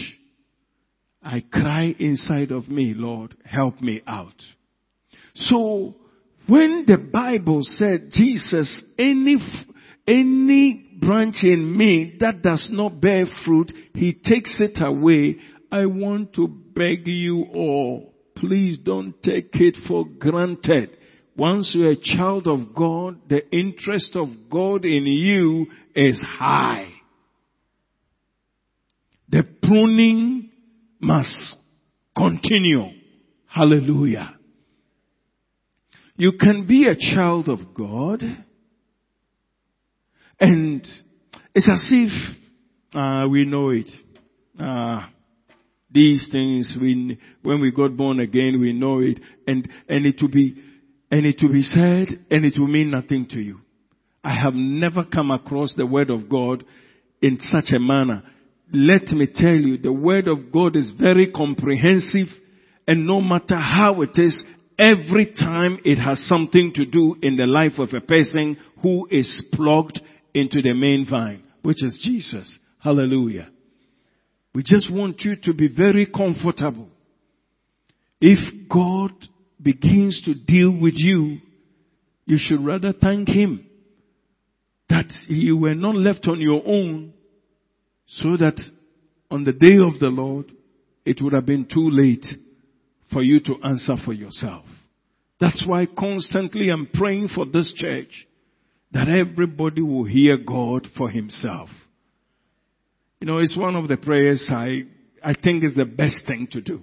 I 1.24 1.44
cry 1.52 1.96
inside 1.98 2.52
of 2.52 2.70
me, 2.70 2.94
Lord, 2.96 3.36
help 3.44 3.82
me 3.82 4.04
out. 4.06 4.39
So, 5.34 5.96
when 6.46 6.84
the 6.86 6.98
Bible 6.98 7.62
said 7.63 8.12
Jesus, 8.12 8.84
any, 9.00 9.38
any 10.08 10.88
branch 11.00 11.38
in 11.44 11.78
me 11.78 12.18
that 12.20 12.42
does 12.42 12.70
not 12.72 13.02
bear 13.02 13.26
fruit, 13.46 13.72
he 13.94 14.14
takes 14.14 14.58
it 14.60 14.82
away. 14.82 15.38
I 15.72 15.86
want 15.86 16.34
to 16.34 16.48
beg 16.48 17.08
you 17.08 17.46
all, 17.54 18.14
please 18.36 18.78
don't 18.78 19.22
take 19.24 19.50
it 19.54 19.78
for 19.88 20.06
granted. 20.06 20.98
Once 21.36 21.72
you're 21.74 21.92
a 21.92 21.96
child 21.96 22.48
of 22.48 22.76
God, 22.76 23.18
the 23.30 23.50
interest 23.56 24.16
of 24.16 24.28
God 24.50 24.84
in 24.84 25.06
you 25.06 25.68
is 25.96 26.22
high. 26.28 26.92
The 29.30 29.44
pruning 29.62 30.50
must 31.00 31.56
continue. 32.18 32.88
Hallelujah. 33.48 34.36
You 36.18 36.34
can 36.34 36.66
be 36.68 36.88
a 36.88 36.96
child 37.16 37.48
of 37.48 37.74
God 37.74 38.22
and 40.39 40.88
it's 41.54 41.67
as 41.69 41.86
if 41.91 42.38
uh, 42.93 43.28
we 43.30 43.45
know 43.45 43.69
it. 43.69 43.89
Uh, 44.60 45.08
these 45.91 46.28
things, 46.32 46.78
we, 46.80 47.19
when 47.41 47.62
we 47.62 47.71
got 47.71 47.97
born 47.97 48.19
again, 48.19 48.60
we 48.60 48.73
know 48.73 48.99
it, 48.99 49.19
and 49.47 49.67
and 49.88 50.06
it 50.06 50.21
will 50.21 50.30
be, 50.30 50.56
and 51.10 51.25
it 51.25 51.38
will 51.41 51.52
be 51.52 51.63
said, 51.63 52.08
and 52.30 52.45
it 52.45 52.60
will 52.60 52.67
mean 52.67 52.91
nothing 52.91 53.28
to 53.30 53.39
you. 53.39 53.60
I 54.23 54.36
have 54.36 54.54
never 54.54 55.04
come 55.04 55.32
across 55.32 55.73
the 55.75 55.86
word 55.86 56.10
of 56.10 56.30
God 56.30 56.63
in 57.21 57.39
such 57.41 57.73
a 57.75 57.80
manner. 57.80 58.23
Let 58.71 59.08
me 59.08 59.28
tell 59.34 59.56
you, 59.56 59.78
the 59.78 59.91
word 59.91 60.28
of 60.28 60.52
God 60.52 60.75
is 60.75 60.91
very 60.99 61.32
comprehensive, 61.32 62.28
and 62.88 63.08
no 63.08 63.19
matter 63.19 63.56
how 63.56 64.02
it 64.02 64.12
is, 64.15 64.43
every 64.78 65.34
time 65.34 65.80
it 65.84 65.97
has 65.97 66.23
something 66.28 66.73
to 66.75 66.86
do 66.86 67.15
in 67.21 67.36
the 67.36 67.47
life 67.47 67.80
of 67.80 67.89
a 67.93 68.02
person 68.02 68.58
who 68.84 69.08
is 69.10 69.43
plugged 69.54 69.99
into 70.34 70.62
the 70.62 70.74
main 70.74 71.06
vine, 71.10 71.44
which 71.62 71.84
is 71.84 72.00
Jesus. 72.04 72.60
Hallelujah. 72.80 73.50
We 74.54 74.63
just 74.63 74.92
want 74.92 75.22
you 75.22 75.36
to 75.44 75.54
be 75.54 75.68
very 75.68 76.06
comfortable. 76.06 76.89
If 78.22 78.70
God 78.70 79.12
begins 79.62 80.22
to 80.26 80.34
deal 80.34 80.72
with 80.72 80.96
you, 80.96 81.38
you 82.26 82.38
should 82.39 82.65
rather 82.65 82.94
thank 82.94 83.28
Him 83.28 83.65
that 84.89 85.12
you 85.28 85.58
were 85.58 85.76
not 85.76 85.96
left 85.96 86.28
on 86.28 86.42
your 86.42 86.62
own 86.65 87.13
so 88.08 88.38
that 88.38 88.60
on 89.30 89.44
the 89.44 89.52
day 89.52 89.78
of 89.86 90.00
the 90.00 90.08
Lord, 90.08 90.52
it 91.06 91.22
would 91.22 91.34
have 91.34 91.46
been 91.46 91.65
too 91.65 91.89
late 91.92 92.26
for 93.12 93.22
you 93.24 93.39
to 93.42 93.56
answer 93.63 93.96
for 94.04 94.13
yourself. 94.13 94.65
That's 95.39 95.63
why 95.65 95.88
constantly 95.98 96.70
I'm 96.70 96.89
praying 96.94 97.30
for 97.34 97.46
this 97.46 97.72
church 97.76 98.28
that 98.91 99.08
everybody 99.08 99.82
will 99.82 100.06
hear 100.06 100.38
God 100.38 100.88
for 100.97 101.10
himself. 101.10 101.69
You 103.19 103.28
know, 103.28 103.39
it's 103.39 103.58
one 103.58 103.75
of 103.75 103.88
the 103.88 103.97
prayers 103.97 104.49
I, 104.49 104.84
I 105.23 105.34
think 105.34 105.63
is 105.63 105.75
the 105.75 105.86
best 105.86 106.25
thing 106.25 106.47
to 106.52 106.62
do. 106.62 106.82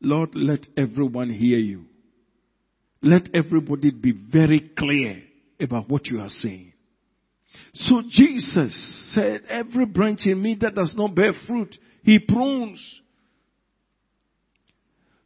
Lord, 0.00 0.30
let 0.34 0.66
everyone 0.76 1.30
hear 1.30 1.58
you. 1.58 1.86
Let 3.02 3.30
everybody 3.34 3.90
be 3.90 4.12
very 4.12 4.70
clear 4.76 5.22
about 5.60 5.88
what 5.88 6.06
you 6.06 6.20
are 6.20 6.28
saying. 6.28 6.72
So 7.74 8.02
Jesus 8.08 9.12
said, 9.14 9.42
every 9.48 9.86
branch 9.86 10.20
in 10.26 10.40
me 10.40 10.56
that 10.60 10.74
does 10.74 10.94
not 10.96 11.14
bear 11.14 11.32
fruit, 11.46 11.74
he 12.02 12.18
prunes. 12.18 13.00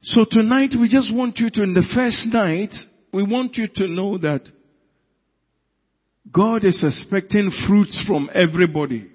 So 0.02 0.24
tonight 0.28 0.74
we 0.78 0.88
just 0.88 1.14
want 1.14 1.38
you 1.38 1.48
to, 1.50 1.62
in 1.62 1.74
the 1.74 1.86
first 1.94 2.26
night, 2.32 2.74
we 3.12 3.22
want 3.22 3.56
you 3.56 3.68
to 3.68 3.88
know 3.88 4.18
that 4.18 4.42
God 6.30 6.64
is 6.64 6.82
expecting 6.86 7.50
fruits 7.66 8.02
from 8.06 8.30
everybody. 8.34 9.08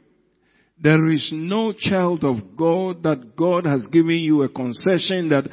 There 0.79 1.09
is 1.09 1.31
no 1.33 1.73
child 1.73 2.23
of 2.23 2.55
God 2.55 3.03
that 3.03 3.35
God 3.35 3.65
has 3.65 3.87
given 3.91 4.17
you 4.17 4.43
a 4.43 4.49
concession 4.49 5.29
that 5.29 5.49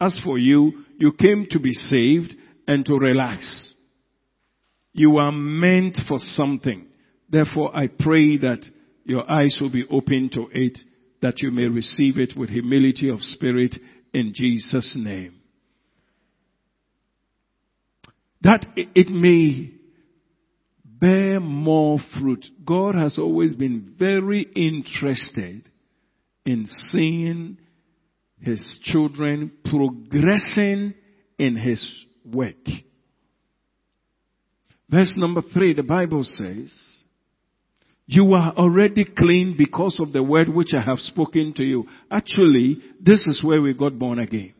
as 0.00 0.20
for 0.24 0.38
you, 0.38 0.84
you 0.98 1.12
came 1.12 1.46
to 1.50 1.58
be 1.58 1.72
saved 1.72 2.34
and 2.66 2.84
to 2.86 2.94
relax. 2.94 3.72
You 4.92 5.16
are 5.16 5.32
meant 5.32 5.96
for 6.06 6.18
something. 6.18 6.86
Therefore, 7.28 7.74
I 7.76 7.88
pray 7.88 8.36
that 8.38 8.64
your 9.04 9.28
eyes 9.28 9.58
will 9.60 9.70
be 9.70 9.86
open 9.90 10.30
to 10.34 10.48
it, 10.52 10.78
that 11.22 11.40
you 11.40 11.50
may 11.50 11.64
receive 11.64 12.18
it 12.18 12.36
with 12.36 12.50
humility 12.50 13.08
of 13.08 13.20
spirit 13.20 13.74
in 14.12 14.32
Jesus' 14.34 14.96
name. 14.96 15.34
That 18.42 18.66
it 18.76 19.08
may 19.08 19.77
bear 21.00 21.40
more 21.40 21.98
fruit. 22.18 22.44
God 22.64 22.94
has 22.94 23.18
always 23.18 23.54
been 23.54 23.94
very 23.98 24.42
interested 24.42 25.68
in 26.44 26.66
seeing 26.66 27.58
his 28.40 28.78
children 28.82 29.52
progressing 29.64 30.94
in 31.38 31.56
his 31.56 32.06
work. 32.24 32.56
Verse 34.90 35.14
number 35.16 35.42
three, 35.52 35.74
the 35.74 35.82
Bible 35.82 36.24
says, 36.24 36.72
you 38.06 38.32
are 38.32 38.54
already 38.56 39.04
clean 39.04 39.54
because 39.58 39.98
of 40.00 40.14
the 40.14 40.22
word 40.22 40.48
which 40.48 40.72
I 40.72 40.80
have 40.80 40.98
spoken 40.98 41.52
to 41.56 41.62
you. 41.62 41.84
Actually, 42.10 42.78
this 42.98 43.26
is 43.26 43.44
where 43.44 43.60
we 43.60 43.74
got 43.74 43.98
born 43.98 44.18
again. 44.18 44.54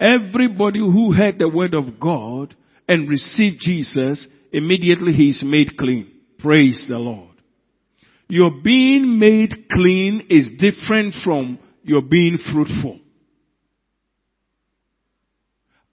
Everybody 0.00 0.78
who 0.78 1.12
heard 1.12 1.38
the 1.38 1.50
word 1.50 1.74
of 1.74 2.00
God 2.00 2.56
and 2.90 3.08
receive 3.08 3.60
Jesus, 3.60 4.26
immediately 4.52 5.12
he 5.12 5.28
is 5.28 5.44
made 5.46 5.78
clean. 5.78 6.10
Praise 6.40 6.86
the 6.88 6.98
Lord. 6.98 7.36
Your 8.28 8.50
being 8.50 9.16
made 9.20 9.68
clean 9.70 10.26
is 10.28 10.50
different 10.58 11.14
from 11.24 11.60
your 11.84 12.02
being 12.02 12.36
fruitful. 12.52 12.98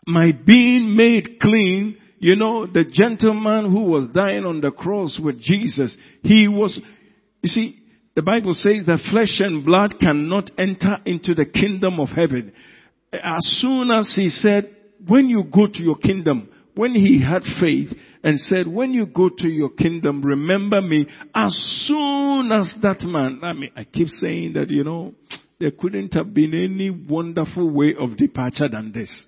My 0.08 0.32
being 0.32 0.96
made 0.96 1.40
clean, 1.40 1.98
you 2.18 2.36
know, 2.36 2.66
the 2.66 2.84
gentleman 2.84 3.72
who 3.72 3.92
was 3.92 4.10
dying 4.10 4.44
on 4.44 4.62
the 4.62 4.72
cross 4.72 5.20
with 5.24 5.40
Jesus, 5.40 5.96
he 6.24 6.48
was, 6.48 6.80
you 7.44 7.48
see, 7.48 7.76
the 8.16 8.24
Bible 8.24 8.56
says 8.56 8.88
that 8.88 9.08
flesh 9.12 9.40
and 9.40 9.64
blood 9.64 10.00
cannot 10.00 10.50
enter 10.58 10.98
into 11.06 11.36
the 11.36 11.46
kingdom 11.46 12.00
of 12.00 12.10
heaven. 12.10 12.54
As 13.14 13.46
soon 13.62 13.92
as 13.92 14.12
he 14.16 14.30
said, 14.30 14.64
when 15.08 15.30
you 15.30 15.44
go 15.44 15.68
to 15.68 15.80
your 15.80 15.98
kingdom, 15.98 16.50
when 16.78 16.94
he 16.94 17.24
had 17.24 17.44
faith 17.60 17.90
and 18.24 18.40
said, 18.40 18.68
when 18.68 18.94
you 18.94 19.06
go 19.06 19.30
to 19.30 19.48
your 19.48 19.70
kingdom, 19.70 20.22
remember 20.22 20.82
me, 20.82 21.08
as 21.34 21.54
soon 21.86 22.52
as 22.52 22.74
that 22.82 23.02
man, 23.02 23.40
I 23.44 23.54
mean, 23.54 23.72
I 23.76 23.84
keep 23.84 24.08
saying 24.08 24.54
that, 24.54 24.70
you 24.70 24.84
know, 24.84 25.14
there 25.60 25.72
couldn't 25.72 26.14
have 26.14 26.34
been 26.34 26.54
any 26.54 26.90
wonderful 26.90 27.70
way 27.70 27.96
of 28.00 28.18
departure 28.18 28.70
than 28.70 28.92
this. 28.92 29.26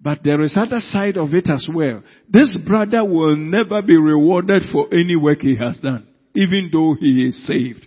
But 0.00 0.20
there 0.22 0.40
is 0.42 0.56
other 0.56 0.78
side 0.78 1.16
of 1.16 1.34
it 1.34 1.50
as 1.50 1.66
well. 1.72 2.02
This 2.28 2.56
brother 2.66 3.04
will 3.04 3.36
never 3.36 3.82
be 3.82 3.98
rewarded 3.98 4.62
for 4.72 4.86
any 4.92 5.16
work 5.16 5.40
he 5.40 5.56
has 5.56 5.78
done, 5.80 6.06
even 6.34 6.70
though 6.72 6.94
he 6.98 7.24
is 7.24 7.46
saved. 7.46 7.86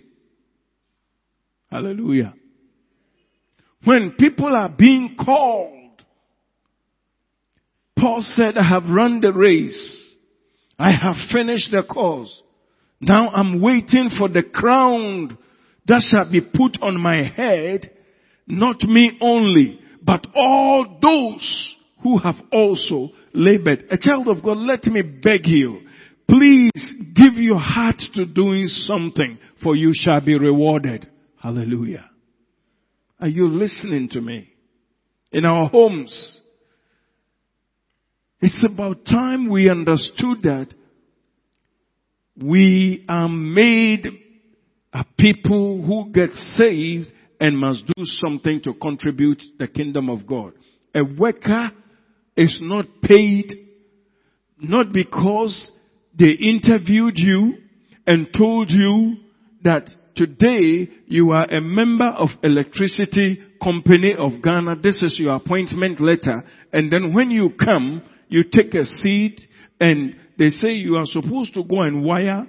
Hallelujah. 1.70 2.34
When 3.84 4.12
people 4.12 4.54
are 4.54 4.68
being 4.68 5.16
called 5.18 5.81
Paul 8.02 8.20
said, 8.20 8.58
I 8.58 8.68
have 8.68 8.90
run 8.90 9.20
the 9.20 9.32
race. 9.32 10.12
I 10.76 10.90
have 10.90 11.14
finished 11.32 11.70
the 11.70 11.84
course. 11.88 12.42
Now 13.00 13.28
I'm 13.28 13.62
waiting 13.62 14.10
for 14.18 14.28
the 14.28 14.42
crown 14.42 15.38
that 15.86 16.02
shall 16.10 16.28
be 16.28 16.40
put 16.40 16.82
on 16.82 17.00
my 17.00 17.22
head, 17.22 17.92
not 18.48 18.82
me 18.82 19.18
only, 19.20 19.78
but 20.02 20.26
all 20.34 20.98
those 21.00 21.76
who 22.02 22.18
have 22.18 22.34
also 22.50 23.10
labored. 23.34 23.84
A 23.92 23.96
child 23.96 24.26
of 24.26 24.42
God, 24.42 24.56
let 24.56 24.84
me 24.86 25.02
beg 25.02 25.46
you, 25.46 25.82
please 26.28 26.72
give 27.14 27.34
your 27.34 27.60
heart 27.60 28.02
to 28.14 28.26
doing 28.26 28.66
something 28.66 29.38
for 29.62 29.76
you 29.76 29.92
shall 29.94 30.20
be 30.20 30.36
rewarded. 30.36 31.08
Hallelujah. 31.40 32.10
Are 33.20 33.28
you 33.28 33.48
listening 33.48 34.08
to 34.10 34.20
me? 34.20 34.48
In 35.30 35.44
our 35.44 35.68
homes, 35.68 36.40
it's 38.42 38.66
about 38.68 39.04
time 39.04 39.48
we 39.48 39.70
understood 39.70 40.42
that 40.42 40.66
we 42.36 43.04
are 43.08 43.28
made 43.28 44.04
a 44.92 45.04
people 45.16 45.80
who 45.80 46.12
get 46.12 46.34
saved 46.34 47.06
and 47.40 47.56
must 47.56 47.86
do 47.86 48.04
something 48.04 48.60
to 48.62 48.74
contribute 48.74 49.40
the 49.60 49.68
kingdom 49.68 50.10
of 50.10 50.26
God. 50.26 50.54
A 50.94 51.04
worker 51.04 51.70
is 52.36 52.58
not 52.60 52.86
paid 53.02 53.52
not 54.58 54.92
because 54.92 55.70
they 56.18 56.30
interviewed 56.30 57.14
you 57.16 57.54
and 58.06 58.26
told 58.36 58.70
you 58.70 59.18
that 59.62 59.88
today 60.16 60.88
you 61.06 61.30
are 61.30 61.46
a 61.46 61.60
member 61.60 62.08
of 62.08 62.28
electricity 62.42 63.40
company 63.62 64.14
of 64.18 64.42
Ghana. 64.42 64.76
This 64.82 65.00
is 65.02 65.16
your 65.18 65.36
appointment 65.36 66.00
letter. 66.00 66.42
And 66.72 66.90
then 66.90 67.14
when 67.14 67.30
you 67.30 67.50
come, 67.50 68.02
you 68.32 68.44
take 68.44 68.74
a 68.74 68.84
seat 68.84 69.40
and 69.78 70.16
they 70.38 70.48
say 70.48 70.70
you 70.70 70.96
are 70.96 71.06
supposed 71.06 71.54
to 71.54 71.64
go 71.64 71.82
and 71.82 72.02
wire 72.02 72.46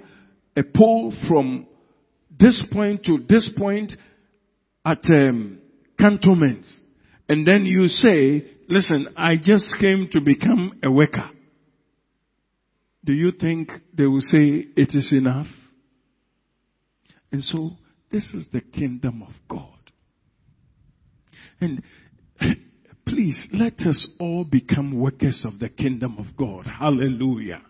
a 0.56 0.62
pole 0.62 1.12
from 1.28 1.66
this 2.38 2.62
point 2.72 3.04
to 3.04 3.18
this 3.28 3.50
point 3.56 3.92
at 4.84 5.04
um, 5.12 5.58
cantonments. 5.98 6.80
And 7.28 7.46
then 7.46 7.64
you 7.66 7.88
say, 7.88 8.50
listen, 8.68 9.08
I 9.16 9.36
just 9.36 9.74
came 9.80 10.08
to 10.12 10.20
become 10.20 10.78
a 10.82 10.90
worker. 10.90 11.30
Do 13.04 13.12
you 13.12 13.32
think 13.32 13.70
they 13.92 14.06
will 14.06 14.20
say 14.20 14.64
it 14.76 14.94
is 14.94 15.12
enough? 15.12 15.46
And 17.30 17.44
so 17.44 17.72
this 18.10 18.24
is 18.32 18.46
the 18.52 18.60
kingdom 18.60 19.22
of 19.22 19.32
God. 19.48 19.68
And 21.60 21.82
Please 23.14 23.46
let 23.52 23.78
us 23.86 24.04
all 24.18 24.42
become 24.42 24.98
workers 24.98 25.44
of 25.46 25.60
the 25.60 25.68
kingdom 25.68 26.16
of 26.18 26.36
God. 26.36 26.66
Hallelujah. 26.66 27.62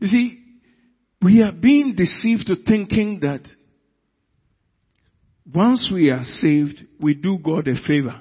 You 0.00 0.06
see, 0.08 0.38
we 1.22 1.42
are 1.42 1.52
being 1.52 1.94
deceived 1.94 2.48
to 2.48 2.56
thinking 2.66 3.20
that 3.20 3.42
once 5.54 5.88
we 5.94 6.10
are 6.10 6.24
saved, 6.24 6.84
we 7.00 7.14
do 7.14 7.38
God 7.38 7.68
a 7.68 7.76
favor. 7.86 8.20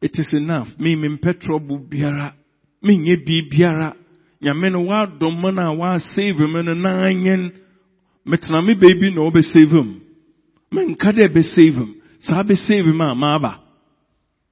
It 0.00 0.12
is 0.14 0.32
enough. 0.32 0.68
Me 0.78 0.96
min 0.96 1.18
petrobu 1.22 1.86
biara. 1.86 2.32
Me 2.80 2.96
nye 2.96 3.16
bi 3.26 3.42
biara. 3.54 3.94
Nyame 4.42 4.86
wa 4.86 5.04
dom 5.04 5.42
na 5.54 5.70
wa 5.72 5.98
save 5.98 6.36
me 6.36 6.62
no 6.62 6.72
na 6.72 7.10
anyen. 7.10 7.52
Metna 8.26 8.64
me 8.64 8.72
baby 8.72 9.14
no 9.14 9.30
be 9.30 9.42
save 9.42 9.68
him. 9.68 10.02
menka 10.72 11.12
dɛ 11.12 11.28
bɛsave 11.32 11.74
him 11.74 11.97
saa 12.20 12.42
bɛsave 12.42 12.86
him 12.86 13.00
a 13.00 13.14
maaba 13.14 13.60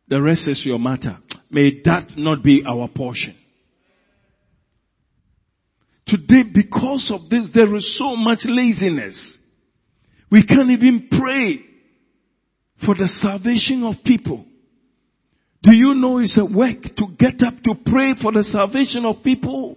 the 0.08 0.20
rest 0.20 0.46
is 0.48 0.64
your 0.64 0.78
matter 0.78 1.18
may 1.50 1.80
that 1.84 2.16
not 2.16 2.42
be 2.42 2.62
our 2.66 2.88
portion 2.88 3.34
Today, 6.06 6.44
because 6.54 7.10
of 7.12 7.28
this, 7.28 7.48
there 7.52 7.74
is 7.74 7.98
so 7.98 8.14
much 8.14 8.40
laziness. 8.44 9.38
We 10.30 10.46
can't 10.46 10.70
even 10.70 11.08
pray 11.10 11.58
for 12.84 12.94
the 12.94 13.08
salvation 13.08 13.82
of 13.82 14.04
people. 14.04 14.44
Do 15.62 15.74
you 15.74 15.94
know 15.94 16.18
it's 16.18 16.38
a 16.38 16.44
work 16.44 16.82
to 16.96 17.06
get 17.18 17.42
up 17.44 17.60
to 17.64 17.74
pray 17.84 18.14
for 18.22 18.30
the 18.30 18.44
salvation 18.44 19.04
of 19.04 19.24
people? 19.24 19.76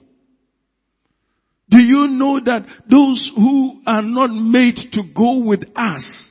Do 1.72 1.80
you 1.80 2.08
know 2.10 2.40
that 2.40 2.66
those 2.90 3.32
who 3.36 3.82
are 3.88 4.04
not 4.04 4.28
made 4.28 4.76
to 4.94 5.02
go 5.16 5.40
with 5.40 5.64
us, 5.76 6.29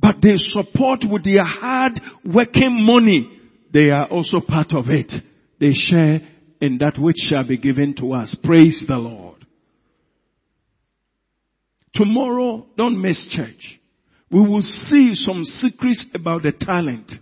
but 0.00 0.16
they 0.22 0.36
support 0.36 1.00
with 1.08 1.24
their 1.24 1.44
hard 1.44 2.00
working 2.24 2.84
money, 2.84 3.38
they 3.72 3.90
are 3.90 4.06
also 4.06 4.40
part 4.40 4.72
of 4.72 4.86
it. 4.88 5.12
They 5.58 5.72
share 5.72 6.20
in 6.60 6.78
that 6.78 6.98
which 6.98 7.16
shall 7.18 7.46
be 7.46 7.58
given 7.58 7.94
to 7.96 8.14
us. 8.14 8.36
Praise 8.42 8.82
the 8.86 8.96
Lord. 8.96 9.46
Tomorrow, 11.94 12.66
don't 12.76 13.00
miss 13.00 13.26
church. 13.30 13.80
We 14.30 14.40
will 14.40 14.62
see 14.62 15.10
some 15.14 15.44
secrets 15.44 16.06
about 16.14 16.42
the 16.42 16.52
talent. 16.52 17.12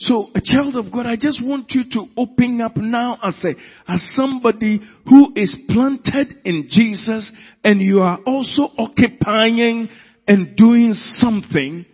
So, 0.00 0.30
a 0.32 0.40
child 0.40 0.76
of 0.76 0.92
God, 0.92 1.06
I 1.06 1.16
just 1.16 1.44
want 1.44 1.72
you 1.72 1.82
to 1.92 2.06
open 2.16 2.60
up 2.60 2.76
now 2.76 3.18
as 3.24 3.42
a, 3.44 3.54
as 3.90 4.06
somebody 4.14 4.80
who 5.08 5.32
is 5.34 5.56
planted 5.68 6.36
in 6.44 6.68
Jesus 6.70 7.32
and 7.64 7.80
you 7.80 8.00
are 8.00 8.20
also 8.24 8.68
occupying 8.78 9.88
and 10.28 10.54
doing 10.56 10.92
something 10.92 11.86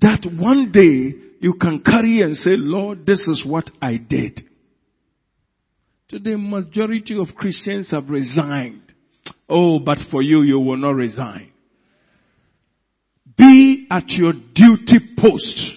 that 0.00 0.26
one 0.36 0.72
day 0.72 1.14
you 1.40 1.54
can 1.60 1.82
carry 1.84 2.22
and 2.22 2.34
say, 2.34 2.52
Lord, 2.56 3.04
this 3.04 3.20
is 3.28 3.44
what 3.46 3.70
I 3.82 3.98
did. 3.98 4.40
Today, 6.08 6.36
majority 6.36 7.18
of 7.18 7.34
Christians 7.36 7.90
have 7.90 8.08
resigned. 8.08 8.94
Oh, 9.48 9.78
but 9.78 9.98
for 10.10 10.22
you, 10.22 10.42
you 10.42 10.58
will 10.58 10.78
not 10.78 10.94
resign. 10.94 11.50
Be 13.36 13.86
at 13.90 14.08
your 14.08 14.32
duty 14.32 14.98
post. 15.18 15.72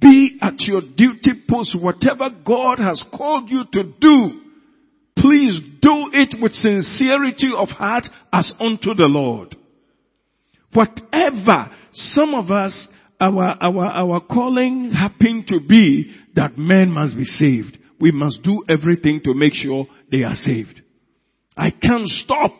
Be 0.00 0.38
at 0.40 0.54
your 0.60 0.80
duty 0.80 1.44
post. 1.48 1.76
Whatever 1.80 2.30
God 2.44 2.78
has 2.78 3.04
called 3.16 3.48
you 3.48 3.62
to 3.72 3.82
do, 4.00 4.40
please 5.16 5.60
do 5.80 6.10
it 6.12 6.36
with 6.40 6.52
sincerity 6.52 7.50
of 7.56 7.68
heart 7.68 8.06
as 8.32 8.52
unto 8.58 8.94
the 8.94 9.06
Lord. 9.06 9.56
Whatever 10.72 11.70
some 11.92 12.34
of 12.34 12.50
us, 12.50 12.88
our, 13.20 13.56
our, 13.60 13.86
our 13.86 14.20
calling 14.20 14.90
happened 14.90 15.46
to 15.48 15.60
be 15.60 16.14
that 16.34 16.56
men 16.56 16.90
must 16.90 17.16
be 17.16 17.24
saved. 17.24 17.78
We 18.00 18.12
must 18.12 18.42
do 18.42 18.62
everything 18.68 19.20
to 19.24 19.34
make 19.34 19.52
sure 19.54 19.86
they 20.10 20.22
are 20.22 20.34
saved. 20.34 20.80
I 21.56 21.70
can't 21.70 22.06
stop. 22.06 22.52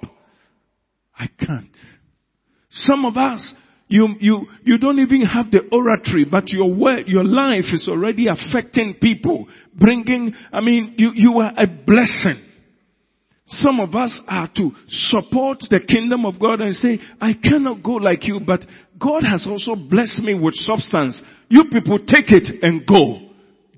I 1.18 1.28
can't. 1.38 1.74
Some 2.70 3.04
of 3.04 3.16
us, 3.16 3.54
you, 3.88 4.08
you, 4.20 4.46
you 4.64 4.78
don't 4.78 4.98
even 4.98 5.22
have 5.22 5.50
the 5.50 5.60
oratory, 5.72 6.26
but 6.30 6.48
your 6.48 6.74
word, 6.74 7.08
your 7.08 7.24
life 7.24 7.64
is 7.72 7.88
already 7.90 8.26
affecting 8.28 8.94
people, 9.00 9.48
bringing, 9.74 10.34
I 10.52 10.60
mean, 10.60 10.94
you, 10.98 11.12
you 11.14 11.38
are 11.38 11.52
a 11.56 11.66
blessing. 11.66 12.49
Some 13.50 13.80
of 13.80 13.96
us 13.96 14.20
are 14.28 14.48
to 14.56 14.70
support 14.88 15.58
the 15.70 15.80
kingdom 15.80 16.24
of 16.24 16.38
God 16.38 16.60
and 16.60 16.74
say, 16.74 17.00
I 17.20 17.32
cannot 17.32 17.82
go 17.82 17.94
like 17.94 18.26
you, 18.26 18.40
but 18.46 18.60
God 18.98 19.24
has 19.24 19.46
also 19.48 19.74
blessed 19.74 20.20
me 20.22 20.38
with 20.40 20.54
substance. 20.54 21.20
You 21.48 21.64
people 21.64 21.98
take 21.98 22.30
it 22.30 22.48
and 22.62 22.86
go. 22.86 23.18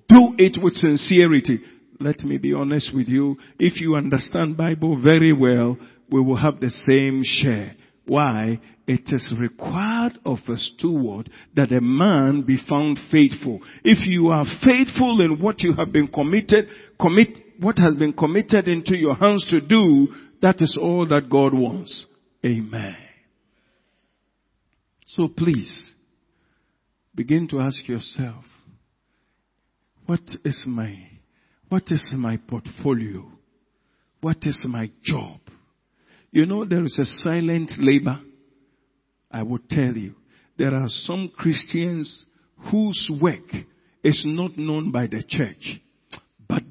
Do 0.09 0.35
it 0.37 0.63
with 0.63 0.75
sincerity. 0.75 1.61
Let 1.99 2.21
me 2.21 2.37
be 2.37 2.53
honest 2.53 2.95
with 2.95 3.09
you. 3.09 3.37
If 3.59 3.81
you 3.81 3.95
understand 3.95 4.59
Bible 4.59 5.01
very 5.01 5.33
well, 5.33 5.79
we 6.11 6.21
will 6.21 6.37
have 6.37 6.61
the 6.61 6.69
same 6.69 7.23
share. 7.25 7.75
Why? 8.07 8.61
It 8.87 9.03
is 9.07 9.33
required 9.39 10.19
of 10.27 10.39
a 10.49 10.57
steward 10.57 11.31
that 11.55 11.73
a 11.73 11.81
man 11.81 12.43
be 12.43 12.59
found 12.69 12.99
faithful. 13.11 13.61
If 13.85 14.07
you 14.07 14.29
are 14.29 14.45
faithful 14.63 15.21
in 15.21 15.41
what 15.41 15.61
you 15.61 15.73
have 15.75 15.93
been 15.93 16.09
committed, 16.09 16.69
commit, 17.01 17.52
what 17.63 17.79
has 17.79 17.95
been 17.95 18.13
committed 18.13 18.69
into 18.69 18.97
your 18.97 19.15
hands 19.15 19.45
to 19.51 19.61
do, 19.61 20.09
that 20.41 20.61
is 20.61 20.77
all 20.81 21.07
that 21.07 21.31
God 21.31 21.55
wants. 21.55 22.07
Amen. 22.45 22.97
So 25.07 25.29
please, 25.29 25.93
begin 27.15 27.47
to 27.49 27.61
ask 27.61 27.87
yourself, 27.89 28.45
what 30.07 30.21
is 30.45 30.63
my, 30.67 30.97
what 31.69 31.85
is 31.89 32.13
my 32.17 32.39
portfolio? 32.49 33.31
What 34.21 34.39
is 34.43 34.65
my 34.67 34.91
job? 35.03 35.41
You 36.31 36.47
know, 36.47 36.65
there 36.65 36.85
is 36.85 36.99
a 36.99 37.05
silent 37.23 37.73
labor. 37.79 38.21
I 39.31 39.43
will 39.43 39.61
tell 39.69 39.97
you. 39.97 40.15
There 40.59 40.75
are 40.75 40.89
some 40.89 41.31
Christians 41.37 42.25
whose 42.71 43.11
work 43.21 43.49
is 44.05 44.23
not 44.27 44.57
known 44.57 44.91
by 44.91 45.07
the 45.07 45.23
church, 45.27 45.81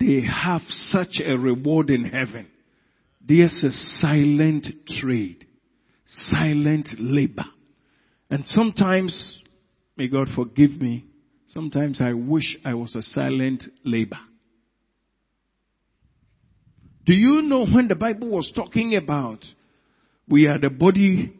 they 0.02 0.26
have 0.28 0.62
such 0.68 1.22
a 1.24 1.38
reward 1.38 1.92
in 1.92 2.06
heaven. 2.06 2.48
There's 3.26 3.64
a 3.64 3.72
silent 4.00 4.66
trade, 5.00 5.46
silent 6.06 6.88
labor. 6.98 7.46
And 8.30 8.44
sometimes, 8.48 9.40
may 9.96 10.08
God 10.08 10.30
forgive 10.36 10.72
me, 10.72 11.06
sometimes 11.50 12.02
I 12.02 12.14
wish 12.14 12.58
I 12.66 12.74
was 12.74 12.96
a 12.96 13.02
silent 13.04 13.64
labor. 13.84 14.20
Do 17.06 17.14
you 17.14 17.44
know 17.44 17.66
when 17.66 17.88
the 17.88 17.96
Bible 17.96 18.30
was 18.30 18.52
talking 18.56 18.96
about 18.96 19.44
we 20.28 20.48
are 20.48 20.60
the 20.60 20.70
body 20.70 21.34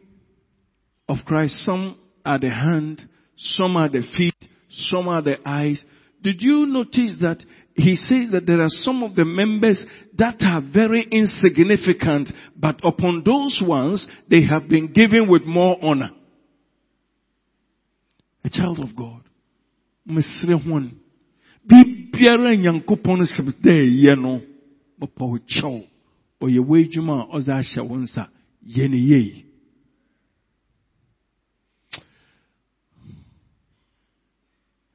of 1.08 1.18
Christ, 1.24 1.64
some 1.64 1.98
are 2.24 2.38
the 2.38 2.50
hand, 2.50 3.02
some 3.36 3.76
are 3.76 3.88
the 3.88 4.02
feet, 4.16 4.50
some 4.70 5.08
are 5.08 5.22
the 5.22 5.36
eyes. 5.46 5.82
Did 6.22 6.42
you 6.42 6.66
notice 6.66 7.16
that 7.20 7.44
he 7.74 7.96
says 7.96 8.30
that 8.32 8.46
there 8.46 8.60
are 8.60 8.68
some 8.68 9.02
of 9.02 9.14
the 9.14 9.24
members 9.24 9.84
that 10.18 10.42
are 10.42 10.60
very 10.60 11.06
insignificant, 11.10 12.30
but 12.56 12.80
upon 12.84 13.22
those 13.24 13.60
ones, 13.66 14.06
they 14.28 14.42
have 14.42 14.68
been 14.68 14.92
given 14.92 15.28
with 15.28 15.44
more 15.44 15.76
honor. 15.82 16.10
A 18.44 18.50
child 18.50 18.80
of 18.80 18.94
God. 18.96 19.22
Mesre 20.06 20.56
one. 20.68 20.98
Yie 28.64 29.44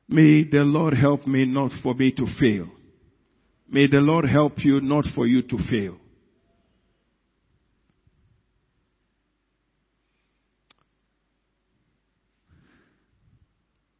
May 0.08 0.43
the 0.46 0.60
Lord 0.60 0.93
help 0.93 1.28
me 1.28 1.46
not 1.46 1.72
for 1.84 1.93
me 1.93 2.12
to 2.13 2.26
fail. 2.39 2.67
May 3.70 3.88
the 3.88 3.98
Lord 3.98 4.26
help 4.30 4.63
you 4.63 4.80
not 4.80 5.06
for 5.13 5.28
you 5.28 5.41
to 5.41 5.58
fail. 5.70 5.98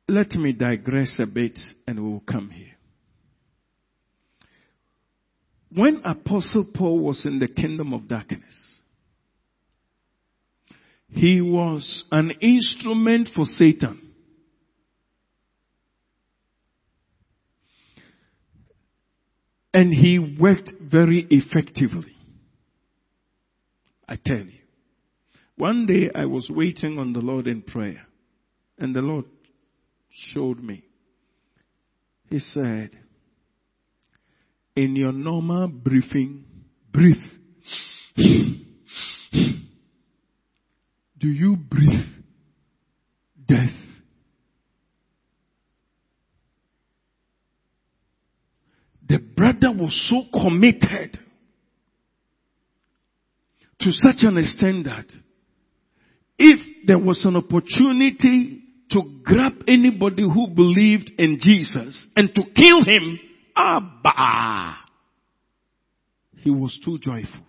Let 0.08 0.32
me 0.32 0.54
digress 0.54 1.18
a 1.20 1.26
bit 1.26 1.60
and 1.86 2.00
we 2.00 2.10
will 2.10 2.22
come 2.22 2.50
here. 2.50 2.78
When 5.70 6.02
Apostle 6.06 6.70
Paul 6.74 7.00
was 7.00 7.26
in 7.26 7.40
the 7.40 7.50
kingdom 7.50 7.94
of 7.94 8.08
darkness, 8.08 8.42
he 11.10 11.42
was 11.42 12.06
an 12.10 12.32
instrument 12.42 13.30
for 13.36 13.44
Satan. 13.44 14.07
And 19.78 19.94
he 19.94 20.18
worked 20.18 20.72
very 20.82 21.28
effectively. 21.30 22.16
I 24.10 24.16
tell 24.16 24.40
you. 24.40 24.64
One 25.56 25.86
day 25.86 26.10
I 26.16 26.26
was 26.26 26.50
waiting 26.50 26.98
on 26.98 27.14
the 27.14 27.20
Lord 27.20 27.46
in 27.46 27.62
prayer, 27.62 28.08
and 28.80 28.96
the 28.96 29.02
Lord 29.02 29.26
showed 30.34 30.64
me. 30.64 30.84
He 32.28 32.40
said, 32.40 32.90
in 34.76 34.96
your 34.96 35.12
normal 35.12 35.68
breathing, 35.68 36.46
breathe. 36.92 37.16
Do 41.20 41.28
you 41.28 41.56
breathe 41.56 42.16
death? 43.48 43.87
The 49.08 49.20
brother 49.20 49.72
was 49.72 50.10
so 50.10 50.24
committed 50.42 51.18
to 53.80 53.92
such 53.92 54.18
an 54.24 54.38
extent 54.38 54.86
that 54.86 55.06
if 56.38 56.60
there 56.86 56.98
was 57.00 57.24
an 57.26 57.36
opportunity 57.36 58.64
to 58.92 59.02
grab 59.24 59.54
anybody 59.68 60.24
who 60.24 60.48
believed 60.48 61.12
in 61.18 61.38
Jesus 61.40 62.08
and 62.16 62.34
to 62.34 62.42
kill 62.56 62.84
him, 62.84 63.20
Abba, 63.56 64.76
he 66.38 66.50
was 66.50 66.80
too 66.84 66.98
joyful. 67.00 67.46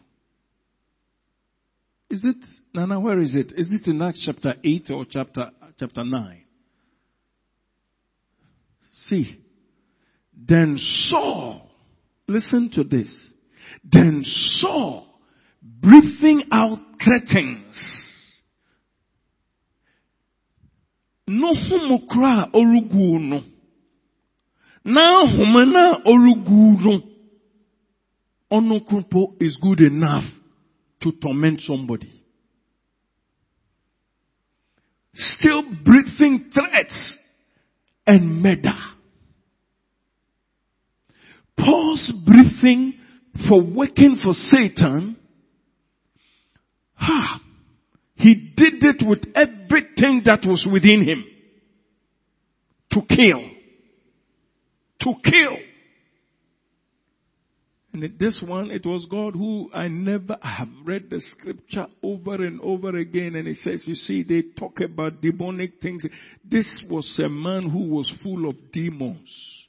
Is 2.11 2.25
it, 2.25 2.37
Nana, 2.75 2.99
where 2.99 3.21
is 3.21 3.35
it? 3.35 3.53
Is 3.57 3.73
it 3.73 3.89
in 3.91 4.01
Acts 4.01 4.23
chapter 4.25 4.55
8 4.65 4.91
or 4.91 5.05
chapter, 5.09 5.51
chapter 5.79 6.05
9? 6.05 6.43
See, 9.07 9.39
then 10.47 10.77
Saul, 10.79 11.69
listen 12.27 12.71
to 12.75 12.85
this, 12.85 13.11
then 13.85 14.23
Saul, 14.25 15.07
breathing 15.63 16.45
out 16.53 16.79
threatenings, 17.03 18.05
no 21.27 21.53
orugu 22.55 23.21
no, 23.21 23.41
na 24.85 25.27
homana 25.27 26.03
orugu 26.07 26.81
no, 26.85 27.03
ono 28.51 28.81
is 29.41 29.59
good 29.61 29.81
enough 29.81 30.25
to 31.03 31.13
torment 31.13 31.61
somebody. 31.61 32.13
Still 35.15 35.63
breathing 35.85 36.51
threats 36.55 37.17
and 38.07 38.41
murder. 38.43 38.98
Paul's 41.59 42.13
breathing 42.25 42.95
for 43.49 43.63
working 43.63 44.17
for 44.23 44.33
Satan, 44.33 45.17
ha, 46.95 47.41
he 48.15 48.35
did 48.35 48.83
it 48.83 49.07
with 49.07 49.25
everything 49.35 50.23
that 50.25 50.41
was 50.45 50.67
within 50.71 51.07
him. 51.07 51.25
To 52.93 53.01
kill. 53.09 53.51
To 55.01 55.15
kill. 55.23 55.57
And 57.93 58.19
this 58.19 58.41
one, 58.45 58.71
it 58.71 58.85
was 58.85 59.07
God 59.11 59.35
who 59.35 59.71
I 59.73 59.89
never 59.89 60.37
I 60.43 60.51
have 60.59 60.69
read 60.85 61.11
the 61.11 61.21
scripture 61.21 61.87
over 62.03 62.35
and 62.35 62.61
over 62.61 62.97
again, 62.97 63.35
and 63.35 63.49
it 63.49 63.57
says, 63.57 63.85
you 63.87 63.95
see, 63.95 64.23
they 64.23 64.43
talk 64.59 64.81
about 64.81 65.21
demonic 65.21 65.81
things. 65.81 66.03
This 66.45 66.69
was 66.89 67.21
a 67.25 67.29
man 67.29 67.69
who 67.69 67.89
was 67.89 68.13
full 68.23 68.49
of 68.49 68.55
demons. 68.73 69.68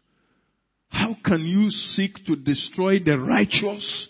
How 0.90 1.16
can 1.24 1.46
you 1.46 1.70
seek 1.70 2.26
to 2.26 2.36
destroy 2.36 3.00
the 3.00 3.18
righteous 3.18 4.08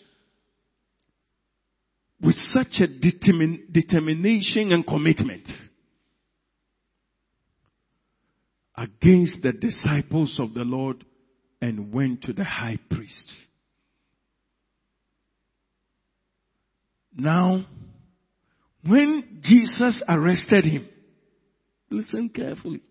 with 2.21 2.35
such 2.35 2.81
a 2.81 2.87
determin- 2.87 3.71
determination 3.71 4.71
and 4.71 4.85
commitment 4.85 5.47
against 8.75 9.41
the 9.41 9.51
disciples 9.51 10.39
of 10.39 10.53
the 10.53 10.63
Lord 10.63 11.03
and 11.61 11.93
went 11.93 12.23
to 12.23 12.33
the 12.33 12.45
high 12.45 12.79
priest? 12.89 13.33
Now, 17.15 17.65
when 18.87 19.41
Jesus 19.43 20.01
arrested 20.07 20.63
him, 20.63 20.87
listen 21.89 22.29
carefully. 22.29 22.81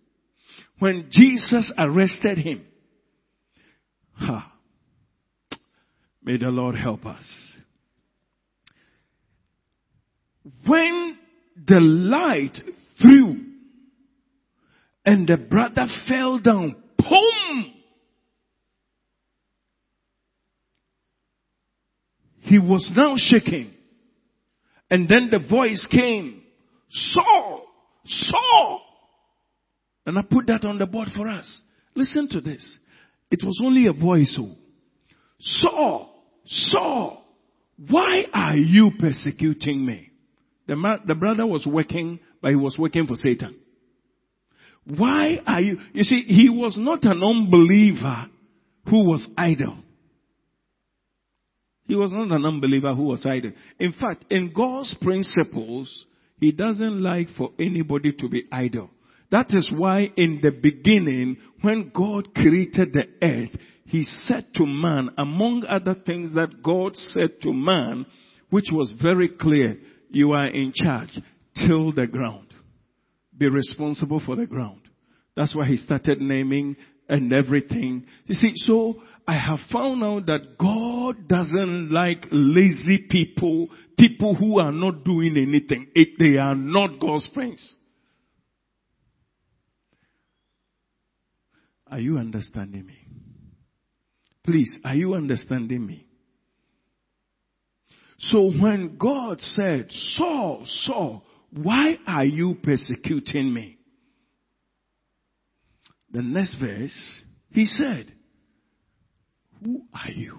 When 0.78 1.08
Jesus 1.10 1.72
arrested 1.78 2.38
him, 2.38 2.66
ha, 4.18 4.52
may 6.22 6.36
the 6.36 6.48
Lord 6.48 6.76
help 6.76 7.06
us. 7.06 7.24
When 10.66 11.18
the 11.66 11.80
light 11.80 12.56
threw 13.00 13.44
and 15.04 15.26
the 15.26 15.36
brother 15.36 15.86
fell 16.08 16.38
down, 16.38 16.76
boom! 16.98 17.74
He 22.40 22.58
was 22.58 22.90
now 22.96 23.14
shaking. 23.16 23.72
And 24.90 25.06
then 25.08 25.28
the 25.30 25.38
voice 25.38 25.86
came, 25.90 26.42
Saul, 26.90 27.66
Saul. 28.06 28.82
And 30.06 30.18
I 30.18 30.22
put 30.22 30.46
that 30.46 30.64
on 30.64 30.78
the 30.78 30.86
board 30.86 31.08
for 31.14 31.28
us. 31.28 31.60
Listen 31.94 32.28
to 32.30 32.40
this. 32.40 32.78
It 33.30 33.42
was 33.44 33.60
only 33.62 33.86
a 33.86 33.92
voice. 33.92 34.36
Oh, 34.40 34.56
Saul, 35.40 36.24
Saul, 36.46 37.24
why 37.88 38.22
are 38.32 38.56
you 38.56 38.92
persecuting 38.98 39.84
me? 39.84 40.10
The, 40.66 40.76
ma- 40.76 40.98
the 41.06 41.14
brother 41.14 41.46
was 41.46 41.66
working, 41.66 42.20
but 42.42 42.50
he 42.50 42.56
was 42.56 42.76
working 42.78 43.06
for 43.06 43.14
Satan. 43.16 43.56
Why 44.84 45.38
are 45.46 45.60
you, 45.60 45.78
you 45.92 46.02
see, 46.02 46.22
he 46.26 46.48
was 46.48 46.76
not 46.78 47.04
an 47.04 47.22
unbeliever 47.22 48.26
who 48.88 49.04
was 49.04 49.28
idle. 49.36 49.78
He 51.86 51.94
was 51.94 52.10
not 52.10 52.30
an 52.30 52.44
unbeliever 52.44 52.94
who 52.94 53.04
was 53.04 53.24
idle. 53.26 53.52
In 53.78 53.92
fact, 53.92 54.24
in 54.30 54.52
God's 54.54 54.94
principles, 55.00 56.06
He 56.40 56.52
doesn't 56.52 57.02
like 57.02 57.28
for 57.36 57.50
anybody 57.58 58.12
to 58.12 58.28
be 58.28 58.44
idle. 58.52 58.90
That 59.30 59.52
is 59.52 59.70
why 59.74 60.10
in 60.16 60.40
the 60.42 60.50
beginning, 60.50 61.36
when 61.62 61.90
God 61.94 62.34
created 62.34 62.92
the 62.92 63.06
earth, 63.22 63.50
He 63.84 64.02
said 64.02 64.46
to 64.54 64.66
man, 64.66 65.10
among 65.18 65.64
other 65.68 65.94
things 65.94 66.34
that 66.34 66.62
God 66.62 66.96
said 66.96 67.30
to 67.42 67.52
man, 67.52 68.06
which 68.50 68.68
was 68.72 68.92
very 69.00 69.28
clear, 69.28 69.76
you 70.10 70.32
are 70.32 70.46
in 70.46 70.72
charge, 70.74 71.18
till 71.54 71.92
the 71.92 72.06
ground. 72.06 72.46
Be 73.36 73.48
responsible 73.48 74.22
for 74.24 74.36
the 74.36 74.46
ground. 74.46 74.80
That's 75.36 75.54
why 75.54 75.66
He 75.66 75.76
started 75.76 76.20
naming 76.20 76.76
and 77.08 77.32
everything. 77.32 78.06
You 78.26 78.34
see, 78.34 78.52
so 78.54 79.02
I 79.26 79.34
have 79.34 79.60
found 79.70 80.02
out 80.02 80.26
that 80.26 80.56
God 80.58 81.28
doesn't 81.28 81.90
like 81.90 82.24
lazy 82.30 83.06
people, 83.10 83.68
people 83.98 84.34
who 84.34 84.58
are 84.58 84.72
not 84.72 85.04
doing 85.04 85.36
anything. 85.36 85.88
They 85.94 86.38
are 86.38 86.54
not 86.54 86.98
God's 86.98 87.28
friends. 87.34 87.76
Are 91.90 92.00
you 92.00 92.18
understanding 92.18 92.86
me? 92.86 92.98
Please, 94.44 94.78
are 94.84 94.94
you 94.94 95.14
understanding 95.14 95.86
me? 95.86 96.06
So 98.18 98.50
when 98.50 98.96
God 98.98 99.40
said, 99.40 99.86
Saul, 99.90 100.64
Saul, 100.66 101.22
why 101.50 101.98
are 102.06 102.24
you 102.24 102.56
persecuting 102.62 103.52
me? 103.52 103.78
The 106.10 106.22
next 106.22 106.56
verse, 106.56 107.22
he 107.50 107.64
said, 107.66 108.06
who 109.62 109.82
are 109.92 110.10
you? 110.10 110.38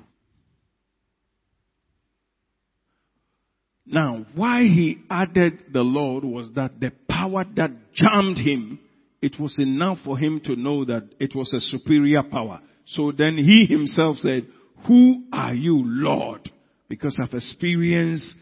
Now, 3.86 4.26
why 4.36 4.64
he 4.64 5.00
added 5.10 5.74
the 5.74 5.82
Lord 5.82 6.24
was 6.24 6.52
that 6.56 6.80
the 6.80 6.92
power 7.10 7.44
that 7.56 7.72
jammed 7.94 8.38
him, 8.38 8.80
it 9.22 9.40
was 9.40 9.58
enough 9.60 10.00
for 10.04 10.18
him 10.18 10.42
to 10.46 10.56
know 10.56 10.86
that 10.86 11.10
it 11.20 11.36
was 11.36 11.54
a 11.54 11.60
superior 11.60 12.24
power. 12.24 12.62
So 12.86 13.12
then 13.12 13.38
he 13.38 13.66
himself 13.66 14.18
said, 14.18 14.48
who 14.88 15.26
are 15.34 15.54
you, 15.54 15.82
Lord? 15.86 16.50
Because 16.88 17.20
I've 17.22 17.34
experienced 17.34 18.36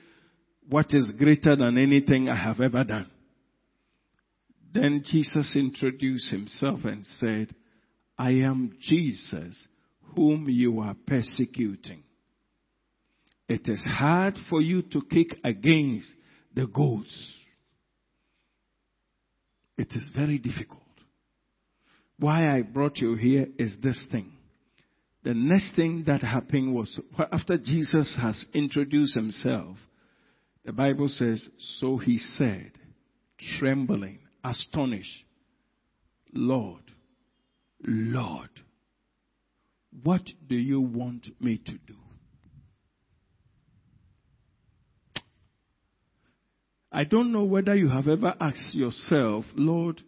what 0.69 0.93
is 0.93 1.07
greater 1.17 1.55
than 1.55 1.77
anything 1.77 2.29
I 2.29 2.35
have 2.35 2.61
ever 2.61 2.83
done. 2.83 3.09
Then 4.73 5.03
Jesus 5.05 5.55
introduced 5.55 6.29
himself 6.29 6.81
and 6.83 7.05
said, 7.19 7.55
I 8.17 8.31
am 8.31 8.77
Jesus 8.81 9.67
whom 10.15 10.47
you 10.49 10.79
are 10.79 10.95
persecuting. 11.05 12.03
It 13.47 13.67
is 13.67 13.85
hard 13.89 14.37
for 14.49 14.61
you 14.61 14.81
to 14.83 15.01
kick 15.09 15.39
against 15.43 16.07
the 16.53 16.67
goats. 16.67 17.33
It 19.77 19.89
is 19.91 20.09
very 20.15 20.37
difficult. 20.39 20.81
Why 22.19 22.55
I 22.55 22.63
brought 22.63 22.97
you 22.97 23.15
here 23.15 23.47
is 23.59 23.75
this 23.81 24.03
thing. 24.11 24.31
The 25.23 25.33
next 25.33 25.75
thing 25.75 26.05
that 26.07 26.23
happened 26.23 26.73
was 26.73 26.99
after 27.31 27.57
Jesus 27.57 28.17
has 28.19 28.45
introduced 28.53 29.15
himself, 29.15 29.77
the 30.65 30.73
Bible 30.73 31.07
says, 31.07 31.47
so 31.79 31.97
he 31.97 32.17
said, 32.17 32.71
trembling, 33.59 34.19
astonished, 34.43 35.25
Lord, 36.33 36.83
Lord, 37.85 38.49
what 40.03 40.23
do 40.47 40.55
you 40.55 40.81
want 40.81 41.27
me 41.39 41.57
to 41.65 41.71
do? 41.71 41.95
I 46.97 47.03
don't 47.03 47.31
know 47.31 47.43
whether 47.43 47.75
you 47.75 47.89
have 47.89 48.07
ever 48.07 48.33
asked 48.41 48.73
yourself, 48.73 49.45
Lord, 49.53 50.01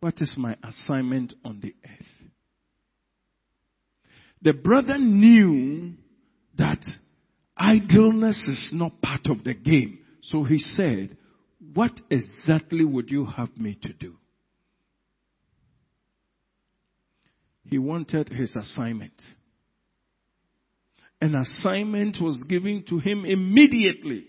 what 0.00 0.20
is 0.20 0.34
my 0.36 0.54
assignment 0.62 1.32
on 1.42 1.60
the 1.62 1.74
earth? 1.82 2.30
The 4.42 4.52
brother 4.52 4.98
knew 4.98 5.94
that 6.58 6.84
idleness 7.56 8.36
is 8.48 8.70
not 8.74 9.00
part 9.00 9.28
of 9.30 9.44
the 9.44 9.54
game. 9.54 10.00
So 10.24 10.44
he 10.44 10.58
said, 10.58 11.16
what 11.72 11.98
exactly 12.10 12.84
would 12.84 13.10
you 13.10 13.24
have 13.24 13.56
me 13.56 13.78
to 13.80 13.94
do? 13.94 14.16
He 17.64 17.78
wanted 17.78 18.28
his 18.28 18.54
assignment. 18.54 19.22
An 21.18 21.34
assignment 21.34 22.18
was 22.20 22.44
given 22.46 22.84
to 22.90 22.98
him 22.98 23.24
immediately. 23.24 24.26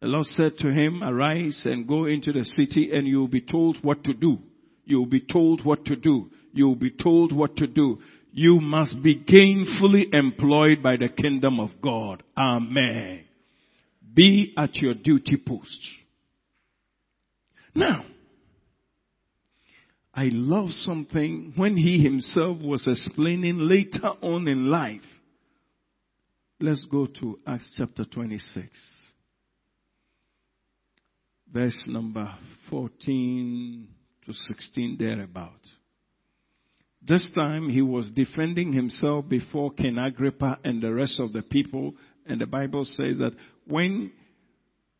The 0.00 0.08
Lord 0.08 0.26
said 0.26 0.52
to 0.58 0.72
him, 0.72 1.02
arise 1.02 1.62
and 1.64 1.88
go 1.88 2.04
into 2.04 2.32
the 2.32 2.44
city 2.44 2.90
and 2.92 3.06
you'll 3.06 3.28
be 3.28 3.40
told 3.40 3.78
what 3.82 4.04
to 4.04 4.12
do. 4.12 4.38
You'll 4.84 5.06
be 5.06 5.20
told 5.20 5.64
what 5.64 5.84
to 5.86 5.96
do. 5.96 6.30
You'll 6.52 6.76
be 6.76 6.90
told 6.90 7.32
what 7.32 7.56
to 7.56 7.66
do. 7.66 7.98
You 8.32 8.60
must 8.60 9.02
be 9.02 9.16
gainfully 9.18 10.12
employed 10.12 10.82
by 10.82 10.96
the 10.96 11.08
kingdom 11.08 11.58
of 11.58 11.70
God. 11.82 12.22
Amen. 12.36 13.24
Be 14.14 14.52
at 14.56 14.76
your 14.76 14.94
duty 14.94 15.36
post. 15.36 15.80
Now, 17.74 18.04
I 20.14 20.28
love 20.32 20.70
something 20.70 21.54
when 21.56 21.76
he 21.76 22.02
himself 22.02 22.58
was 22.60 22.86
explaining 22.86 23.58
later 23.58 24.08
on 24.22 24.48
in 24.48 24.70
life. 24.70 25.00
Let's 26.60 26.86
go 26.90 27.06
to 27.06 27.38
Acts 27.46 27.74
chapter 27.76 28.04
26 28.04 28.68
verse 31.52 31.84
number 31.88 32.32
14 32.70 33.88
to 34.26 34.32
16 34.32 34.96
thereabout. 34.98 35.60
This 37.06 37.30
time 37.34 37.68
he 37.68 37.82
was 37.82 38.10
defending 38.10 38.72
himself 38.72 39.28
before 39.28 39.70
King 39.72 39.96
Agrippa 39.98 40.58
and 40.64 40.82
the 40.82 40.92
rest 40.92 41.20
of 41.20 41.32
the 41.32 41.42
people. 41.42 41.94
And 42.26 42.40
the 42.40 42.46
Bible 42.46 42.84
says 42.84 43.18
that 43.18 43.32
when 43.66 44.10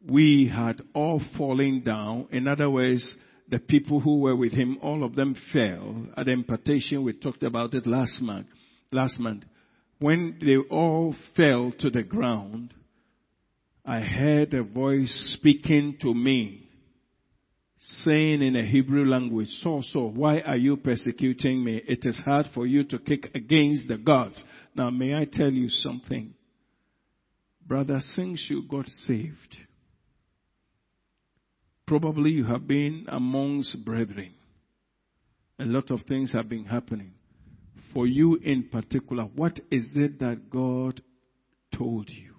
we 0.08 0.50
had 0.52 0.82
all 0.94 1.20
fallen 1.36 1.82
down, 1.82 2.28
in 2.30 2.46
other 2.46 2.70
words, 2.70 3.16
the 3.48 3.58
people 3.58 4.00
who 4.00 4.20
were 4.20 4.36
with 4.36 4.52
him, 4.52 4.78
all 4.82 5.02
of 5.02 5.16
them 5.16 5.36
fell. 5.52 6.06
At 6.16 6.26
the 6.26 6.32
impartation, 6.32 7.02
we 7.02 7.12
talked 7.12 7.42
about 7.42 7.74
it 7.74 7.86
last 7.86 8.20
month. 8.20 8.46
Last 8.92 9.18
month. 9.18 9.44
When 9.98 10.38
they 10.40 10.56
all 10.56 11.14
fell 11.36 11.72
to 11.80 11.90
the 11.90 12.02
ground, 12.02 12.72
I 13.86 14.00
heard 14.00 14.52
a 14.52 14.64
voice 14.64 15.36
speaking 15.38 15.98
to 16.00 16.12
me, 16.12 16.68
saying 17.78 18.42
in 18.42 18.56
a 18.56 18.66
Hebrew 18.66 19.04
language, 19.06 19.48
Saul, 19.62 19.84
Saul, 19.84 20.10
why 20.10 20.40
are 20.40 20.56
you 20.56 20.76
persecuting 20.76 21.62
me? 21.62 21.80
It 21.86 22.00
is 22.04 22.20
hard 22.24 22.46
for 22.52 22.66
you 22.66 22.82
to 22.82 22.98
kick 22.98 23.30
against 23.32 23.86
the 23.86 23.96
gods. 23.96 24.44
Now, 24.74 24.90
may 24.90 25.14
I 25.14 25.24
tell 25.24 25.52
you 25.52 25.68
something? 25.68 26.34
Brother, 27.64 28.00
since 28.14 28.46
you 28.50 28.64
got 28.68 28.88
saved, 28.88 29.56
probably 31.86 32.30
you 32.30 32.44
have 32.44 32.66
been 32.66 33.06
amongst 33.06 33.84
brethren. 33.84 34.32
A 35.60 35.64
lot 35.64 35.92
of 35.92 36.00
things 36.08 36.32
have 36.32 36.48
been 36.48 36.64
happening. 36.64 37.12
For 37.94 38.08
you 38.08 38.34
in 38.34 38.64
particular, 38.64 39.24
what 39.24 39.60
is 39.70 39.86
it 39.94 40.18
that 40.18 40.50
God 40.50 41.00
told 41.72 42.10
you? 42.10 42.35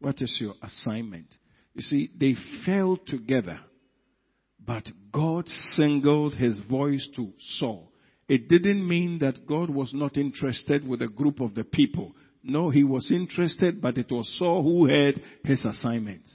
What 0.00 0.20
is 0.20 0.36
your 0.40 0.54
assignment? 0.62 1.34
You 1.74 1.82
see, 1.82 2.10
they 2.18 2.34
fell 2.64 2.98
together, 3.06 3.60
but 4.64 4.88
God 5.12 5.48
singled 5.48 6.34
his 6.34 6.58
voice 6.68 7.08
to 7.16 7.32
Saul. 7.58 7.92
It 8.28 8.48
didn't 8.48 8.86
mean 8.86 9.18
that 9.20 9.46
God 9.46 9.70
was 9.70 9.92
not 9.92 10.16
interested 10.16 10.86
with 10.86 11.02
a 11.02 11.08
group 11.08 11.40
of 11.40 11.54
the 11.54 11.64
people. 11.64 12.12
No, 12.42 12.70
he 12.70 12.84
was 12.84 13.10
interested, 13.10 13.82
but 13.82 13.98
it 13.98 14.10
was 14.10 14.38
Saul 14.38 14.62
who 14.62 14.86
had 14.86 15.20
his 15.44 15.64
assignments. 15.64 16.30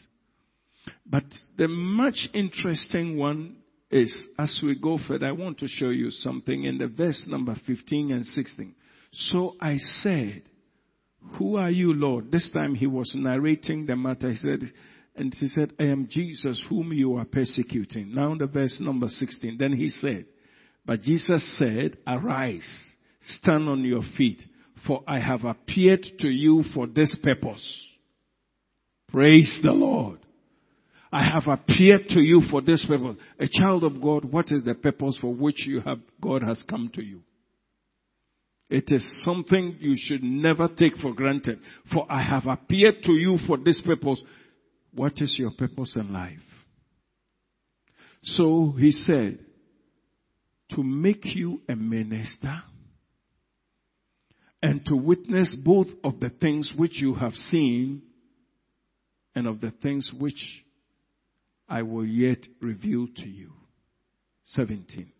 But 1.05 1.23
the 1.57 1.67
much 1.67 2.27
interesting 2.33 3.17
one 3.17 3.57
is, 3.89 4.13
as 4.37 4.59
we 4.63 4.77
go 4.79 4.99
further, 5.07 5.27
I 5.27 5.31
want 5.31 5.59
to 5.59 5.67
show 5.67 5.89
you 5.89 6.11
something 6.11 6.65
in 6.65 6.77
the 6.77 6.87
verse 6.87 7.25
number 7.27 7.55
15 7.65 8.11
and 8.11 8.25
16. 8.25 8.75
So 9.11 9.55
I 9.59 9.77
said, 9.77 10.43
who 11.33 11.57
are 11.57 11.71
you, 11.71 11.93
Lord? 11.93 12.31
This 12.31 12.49
time 12.51 12.75
he 12.75 12.87
was 12.87 13.11
narrating 13.15 13.85
the 13.85 13.95
matter. 13.95 14.31
He 14.31 14.37
said, 14.37 14.59
and 15.15 15.33
he 15.33 15.47
said, 15.47 15.73
I 15.79 15.83
am 15.83 16.07
Jesus 16.09 16.63
whom 16.69 16.93
you 16.93 17.15
are 17.15 17.25
persecuting. 17.25 18.13
Now 18.13 18.35
the 18.35 18.47
verse 18.47 18.77
number 18.79 19.07
16. 19.07 19.57
Then 19.57 19.73
he 19.73 19.89
said, 19.89 20.25
but 20.85 21.01
Jesus 21.01 21.57
said, 21.57 21.97
arise, 22.05 22.67
stand 23.21 23.67
on 23.67 23.83
your 23.83 24.03
feet, 24.17 24.43
for 24.85 25.03
I 25.07 25.19
have 25.19 25.43
appeared 25.43 26.05
to 26.19 26.27
you 26.27 26.63
for 26.73 26.85
this 26.87 27.15
purpose. 27.23 27.87
Praise 29.09 29.59
the 29.63 29.71
Lord. 29.71 30.19
I 31.11 31.23
have 31.23 31.47
appeared 31.47 32.09
to 32.09 32.19
you 32.19 32.41
for 32.51 32.61
this 32.61 32.85
purpose. 32.85 33.17
A 33.39 33.47
child 33.47 33.83
of 33.83 34.01
God, 34.01 34.25
what 34.25 34.51
is 34.51 34.63
the 34.63 34.75
purpose 34.75 35.17
for 35.19 35.33
which 35.33 35.65
you 35.65 35.79
have, 35.79 35.99
God 36.21 36.43
has 36.43 36.61
come 36.69 36.91
to 36.93 37.03
you? 37.03 37.21
It 38.69 38.85
is 38.87 39.23
something 39.23 39.77
you 39.79 39.95
should 39.95 40.23
never 40.23 40.67
take 40.67 40.95
for 40.97 41.13
granted. 41.13 41.59
For 41.93 42.05
I 42.09 42.21
have 42.21 42.47
appeared 42.47 43.03
to 43.03 43.13
you 43.13 43.37
for 43.45 43.57
this 43.57 43.81
purpose. 43.85 44.21
What 44.93 45.13
is 45.17 45.35
your 45.37 45.51
purpose 45.51 45.95
in 45.95 46.11
life? 46.11 46.39
So 48.23 48.73
he 48.77 48.91
said, 48.91 49.39
to 50.71 50.81
make 50.81 51.35
you 51.35 51.61
a 51.69 51.75
minister 51.75 52.63
and 54.63 54.83
to 54.87 54.95
witness 54.95 55.55
both 55.63 55.87
of 56.03 56.19
the 56.19 56.29
things 56.29 56.71
which 56.75 56.99
you 56.99 57.13
have 57.13 57.33
seen 57.33 58.01
and 59.35 59.45
of 59.45 59.61
the 59.61 59.71
things 59.83 60.09
which 60.17 60.63
I 61.69 61.83
will 61.83 62.05
yet 62.05 62.39
reveal 62.61 63.07
to 63.17 63.27
you. 63.27 63.51
17 64.45 65.11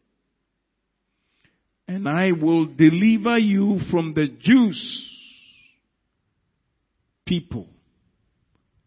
and 1.87 2.07
I 2.07 2.31
will 2.31 2.65
deliver 2.65 3.37
you 3.37 3.79
from 3.91 4.13
the 4.13 4.27
Jews 4.27 5.11
people 7.25 7.67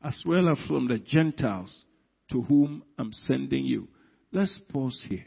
as 0.03 0.21
well 0.25 0.49
as 0.49 0.59
from 0.67 0.89
the 0.89 0.99
Gentiles 0.99 1.85
to 2.31 2.43
whom 2.43 2.83
I'm 2.99 3.13
sending 3.13 3.65
you. 3.65 3.89
Let's 4.33 4.61
pause 4.73 5.01
here. 5.09 5.27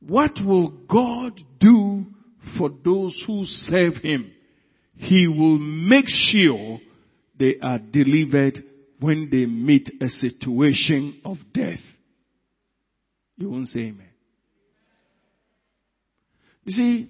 What 0.00 0.32
will 0.44 0.68
God 0.68 1.40
do 1.58 2.06
for 2.58 2.70
those 2.84 3.22
who 3.26 3.44
serve 3.44 3.94
Him? 4.02 4.32
He 4.96 5.26
will 5.26 5.58
make 5.58 6.06
sure 6.06 6.78
they 7.38 7.56
are 7.62 7.78
delivered 7.78 8.62
when 9.00 9.28
they 9.30 9.46
meet 9.46 9.90
a 10.00 10.08
situation 10.08 11.20
of 11.24 11.36
death. 11.52 11.80
You 13.36 13.50
won't 13.50 13.68
say 13.68 13.80
amen. 13.80 14.08
You 16.66 16.72
see, 16.72 17.08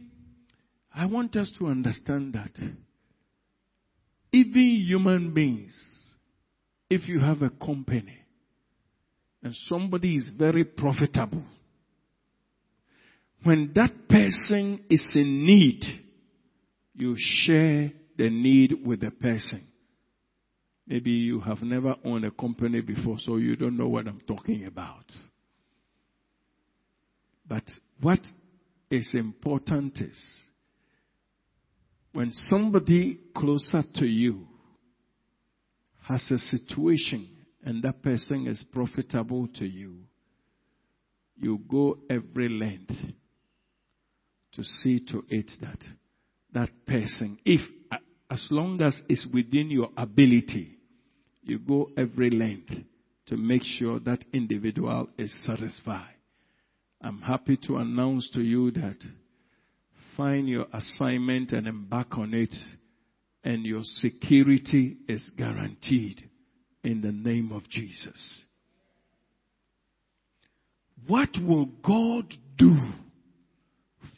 I 0.94 1.06
want 1.06 1.34
us 1.36 1.50
to 1.58 1.66
understand 1.66 2.34
that 2.34 2.52
even 4.30 4.84
human 4.86 5.32
beings, 5.32 5.74
if 6.90 7.08
you 7.08 7.20
have 7.20 7.40
a 7.40 7.48
company 7.48 8.18
and 9.42 9.54
somebody 9.64 10.16
is 10.16 10.30
very 10.36 10.64
profitable, 10.64 11.42
when 13.44 13.72
that 13.74 14.08
person 14.10 14.84
is 14.90 15.04
in 15.14 15.46
need, 15.46 15.82
you 16.94 17.14
share 17.16 17.92
the 18.18 18.28
need 18.28 18.74
with 18.84 19.00
the 19.00 19.10
person. 19.10 19.66
Maybe 20.86 21.12
you 21.12 21.40
have 21.40 21.62
never 21.62 21.94
owned 22.04 22.26
a 22.26 22.30
company 22.30 22.82
before, 22.82 23.16
so 23.20 23.36
you 23.36 23.56
don't 23.56 23.78
know 23.78 23.88
what 23.88 24.06
I'm 24.06 24.20
talking 24.28 24.66
about. 24.66 25.04
But 27.48 27.64
what 28.02 28.20
is 28.90 29.10
important 29.14 29.98
is 30.00 30.18
when 32.12 32.32
somebody 32.32 33.20
closer 33.34 33.82
to 33.96 34.06
you 34.06 34.46
has 36.04 36.30
a 36.30 36.38
situation 36.38 37.28
and 37.64 37.82
that 37.82 38.02
person 38.02 38.46
is 38.46 38.64
profitable 38.72 39.48
to 39.48 39.66
you, 39.66 39.98
you 41.36 41.60
go 41.68 41.98
every 42.08 42.48
length 42.48 42.94
to 44.52 44.62
see 44.62 45.04
to 45.04 45.24
it 45.28 45.50
that 45.60 45.84
that 46.54 46.70
person, 46.86 47.38
if 47.44 47.60
as 48.30 48.48
long 48.50 48.80
as 48.80 48.98
it's 49.08 49.26
within 49.32 49.70
your 49.70 49.90
ability, 49.96 50.78
you 51.42 51.58
go 51.58 51.90
every 51.98 52.30
length 52.30 52.72
to 53.26 53.36
make 53.36 53.62
sure 53.62 54.00
that 54.00 54.24
individual 54.32 55.08
is 55.18 55.34
satisfied. 55.44 56.15
I'm 57.00 57.20
happy 57.20 57.58
to 57.66 57.76
announce 57.76 58.28
to 58.30 58.40
you 58.40 58.70
that 58.72 58.96
find 60.16 60.48
your 60.48 60.66
assignment 60.72 61.52
and 61.52 61.66
embark 61.66 62.16
on 62.16 62.34
it, 62.34 62.54
and 63.44 63.64
your 63.64 63.82
security 63.84 64.96
is 65.08 65.30
guaranteed 65.36 66.28
in 66.82 67.00
the 67.00 67.12
name 67.12 67.52
of 67.52 67.68
Jesus. 67.68 68.42
What 71.06 71.30
will 71.40 71.66
God 71.66 72.32
do 72.56 72.76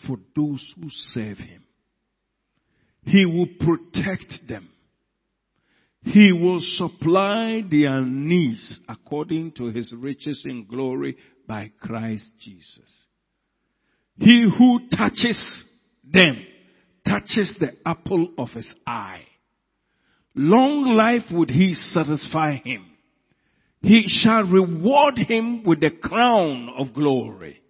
for 0.07 0.19
those 0.35 0.65
who 0.81 0.89
serve 0.89 1.39
Him? 1.39 1.65
He 3.05 3.27
will 3.27 3.49
protect 3.59 4.35
them. 4.49 4.69
He 6.03 6.33
will 6.33 6.61
supply 6.61 7.63
their 7.69 8.03
needs 8.03 8.81
according 8.89 9.53
to 9.53 9.67
his 9.67 9.93
riches 9.93 10.43
in 10.45 10.67
glory 10.67 11.17
by 11.49 11.73
Christ 11.81 12.31
Jesus. 12.39 13.07
He 14.19 14.47
who 14.57 14.81
touches 14.95 15.65
them 16.05 16.45
touches 17.09 17.53
the 17.59 17.73
apple 17.87 18.29
of 18.37 18.51
his 18.51 18.73
eye. 18.87 19.23
Long 20.35 20.95
life 20.95 21.33
would 21.33 21.51
he 21.51 21.75
satisfy 21.75 22.57
him. 22.57 22.85
He 23.81 24.05
shall 24.07 24.45
reward 24.45 25.17
him 25.17 25.65
with 25.65 25.81
the 25.81 25.91
crown 25.91 26.69
of 26.79 26.93
glory. 26.93 27.63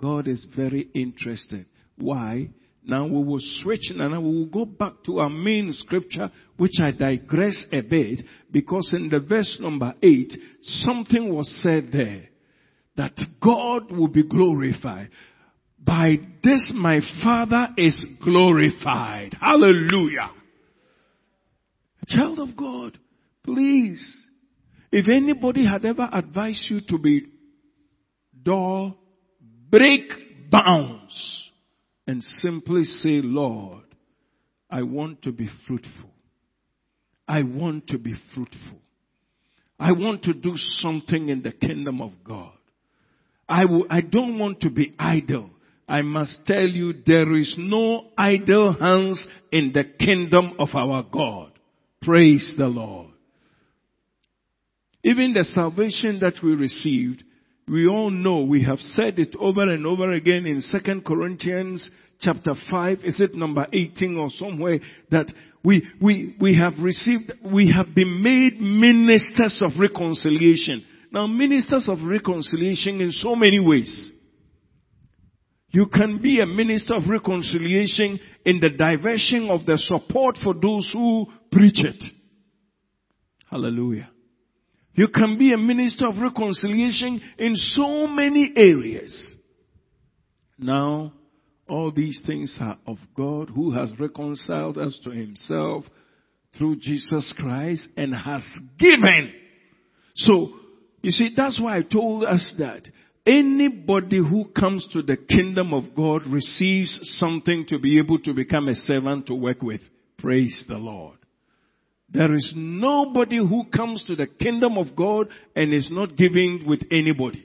God 0.00 0.26
is 0.26 0.46
very 0.56 0.88
interested. 0.94 1.66
Why? 1.96 2.50
Now 2.84 3.06
we 3.06 3.22
will 3.22 3.40
switch 3.40 3.90
and 3.90 4.10
we 4.24 4.38
will 4.38 4.46
go 4.46 4.64
back 4.64 4.94
to 5.06 5.18
our 5.18 5.28
main 5.28 5.72
scripture, 5.72 6.30
which 6.56 6.80
I 6.80 6.92
digress 6.92 7.66
a 7.72 7.82
bit, 7.82 8.20
because 8.50 8.92
in 8.94 9.10
the 9.10 9.20
verse 9.20 9.58
number 9.60 9.92
8, 10.02 10.32
something 10.62 11.34
was 11.34 11.52
said 11.62 11.90
there 11.92 12.27
that 12.98 13.16
God 13.40 13.92
will 13.92 14.08
be 14.08 14.24
glorified. 14.24 15.08
By 15.78 16.16
this 16.42 16.70
my 16.74 17.00
Father 17.22 17.68
is 17.78 18.04
glorified. 18.22 19.34
Hallelujah. 19.40 20.32
Child 22.08 22.40
of 22.40 22.56
God, 22.56 22.98
please, 23.44 24.26
if 24.90 25.06
anybody 25.08 25.64
had 25.64 25.84
ever 25.84 26.08
advised 26.12 26.64
you 26.70 26.80
to 26.88 26.98
be 26.98 27.26
dull, 28.42 28.96
break 29.70 30.50
bounds 30.50 31.50
and 32.06 32.22
simply 32.22 32.82
say, 32.82 33.20
Lord, 33.22 33.84
I 34.70 34.82
want 34.82 35.22
to 35.22 35.32
be 35.32 35.48
fruitful. 35.66 36.10
I 37.28 37.42
want 37.42 37.88
to 37.88 37.98
be 37.98 38.14
fruitful. 38.34 38.80
I 39.78 39.92
want 39.92 40.24
to 40.24 40.32
do 40.32 40.52
something 40.54 41.28
in 41.28 41.42
the 41.42 41.52
kingdom 41.52 42.02
of 42.02 42.12
God. 42.24 42.57
I, 43.48 44.00
don't 44.02 44.38
want 44.38 44.60
to 44.60 44.70
be 44.70 44.94
idle. 44.98 45.50
I 45.88 46.02
must 46.02 46.44
tell 46.44 46.66
you 46.66 46.92
there 47.06 47.34
is 47.34 47.54
no 47.58 48.08
idle 48.16 48.74
hands 48.78 49.26
in 49.50 49.72
the 49.72 49.84
kingdom 49.84 50.52
of 50.58 50.68
our 50.74 51.02
God. 51.02 51.52
Praise 52.02 52.54
the 52.58 52.66
Lord. 52.66 53.10
Even 55.02 55.32
the 55.32 55.44
salvation 55.44 56.18
that 56.20 56.34
we 56.42 56.54
received, 56.54 57.24
we 57.66 57.86
all 57.86 58.10
know, 58.10 58.40
we 58.40 58.64
have 58.64 58.80
said 58.80 59.18
it 59.18 59.34
over 59.38 59.62
and 59.62 59.86
over 59.86 60.12
again 60.12 60.44
in 60.44 60.60
2 60.60 61.00
Corinthians 61.02 61.90
chapter 62.20 62.52
5, 62.70 62.98
is 63.04 63.20
it 63.20 63.34
number 63.34 63.66
18 63.72 64.16
or 64.16 64.28
somewhere, 64.30 64.80
that 65.10 65.32
we, 65.64 65.86
we, 66.00 66.36
we 66.40 66.56
have 66.56 66.74
received, 66.82 67.32
we 67.44 67.72
have 67.74 67.94
been 67.94 68.22
made 68.22 68.60
ministers 68.60 69.60
of 69.62 69.78
reconciliation. 69.78 70.84
Now 71.10 71.26
ministers 71.26 71.88
of 71.88 71.98
reconciliation 72.02 73.00
in 73.00 73.12
so 73.12 73.34
many 73.34 73.60
ways. 73.60 74.12
You 75.70 75.86
can 75.86 76.20
be 76.22 76.40
a 76.40 76.46
minister 76.46 76.94
of 76.96 77.08
reconciliation 77.08 78.18
in 78.44 78.60
the 78.60 78.70
diversion 78.70 79.50
of 79.50 79.66
the 79.66 79.76
support 79.76 80.38
for 80.42 80.54
those 80.54 80.88
who 80.92 81.26
preach 81.52 81.80
it. 81.84 82.02
Hallelujah. 83.50 84.08
You 84.94 85.08
can 85.08 85.38
be 85.38 85.52
a 85.52 85.58
minister 85.58 86.08
of 86.08 86.16
reconciliation 86.16 87.20
in 87.38 87.54
so 87.54 88.06
many 88.06 88.52
areas. 88.56 89.34
Now, 90.58 91.12
all 91.68 91.92
these 91.92 92.20
things 92.26 92.56
are 92.60 92.78
of 92.86 92.96
God 93.16 93.50
who 93.50 93.72
has 93.72 93.92
reconciled 93.98 94.78
us 94.78 94.98
to 95.04 95.10
himself 95.10 95.84
through 96.56 96.76
Jesus 96.76 97.32
Christ 97.38 97.86
and 97.96 98.14
has 98.14 98.42
given. 98.78 99.32
So, 100.16 100.48
you 101.08 101.12
see, 101.12 101.30
that's 101.36 101.60
why 101.60 101.78
I 101.78 101.82
told 101.82 102.24
us 102.24 102.54
that 102.58 102.88
Anybody 103.28 104.16
who 104.16 104.46
comes 104.58 104.88
to 104.92 105.02
the 105.02 105.18
kingdom 105.18 105.74
of 105.74 105.94
God 105.94 106.26
receives 106.26 106.98
something 107.18 107.66
to 107.68 107.78
be 107.78 107.98
able 107.98 108.18
to 108.20 108.32
become 108.32 108.68
a 108.68 108.74
servant 108.74 109.26
to 109.26 109.34
work 109.34 109.60
with. 109.60 109.82
Praise 110.16 110.64
the 110.66 110.78
Lord. 110.78 111.18
There 112.08 112.32
is 112.32 112.54
nobody 112.56 113.36
who 113.36 113.64
comes 113.64 114.02
to 114.04 114.16
the 114.16 114.26
kingdom 114.26 114.78
of 114.78 114.96
God 114.96 115.28
and 115.54 115.74
is 115.74 115.90
not 115.90 116.16
giving 116.16 116.64
with 116.66 116.80
anybody. 116.90 117.44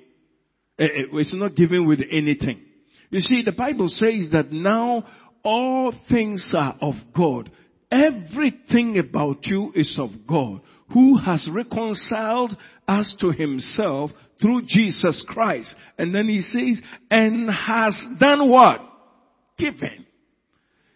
Eh, 0.80 0.86
eh, 0.86 1.16
it's 1.16 1.36
not 1.36 1.54
giving 1.54 1.86
with 1.86 2.00
anything. 2.10 2.62
You 3.10 3.20
see, 3.20 3.42
the 3.44 3.52
Bible 3.52 3.90
says 3.90 4.30
that 4.32 4.54
now 4.54 5.06
all 5.44 5.94
things 6.10 6.54
are 6.58 6.76
of 6.82 6.94
God. 7.14 7.52
Everything 7.94 8.98
about 8.98 9.46
you 9.46 9.72
is 9.76 10.00
of 10.00 10.10
God, 10.28 10.62
who 10.92 11.20
has 11.20 11.48
reconciled 11.54 12.58
us 12.88 13.16
to 13.20 13.30
himself 13.30 14.10
through 14.42 14.64
Jesus 14.66 15.24
Christ. 15.28 15.76
And 16.00 16.14
then 16.14 16.28
he 16.28 16.42
says, 16.42 16.82
and 17.12 17.48
has 17.52 17.96
done 18.20 18.50
what? 18.50 18.82
Given. 19.60 20.08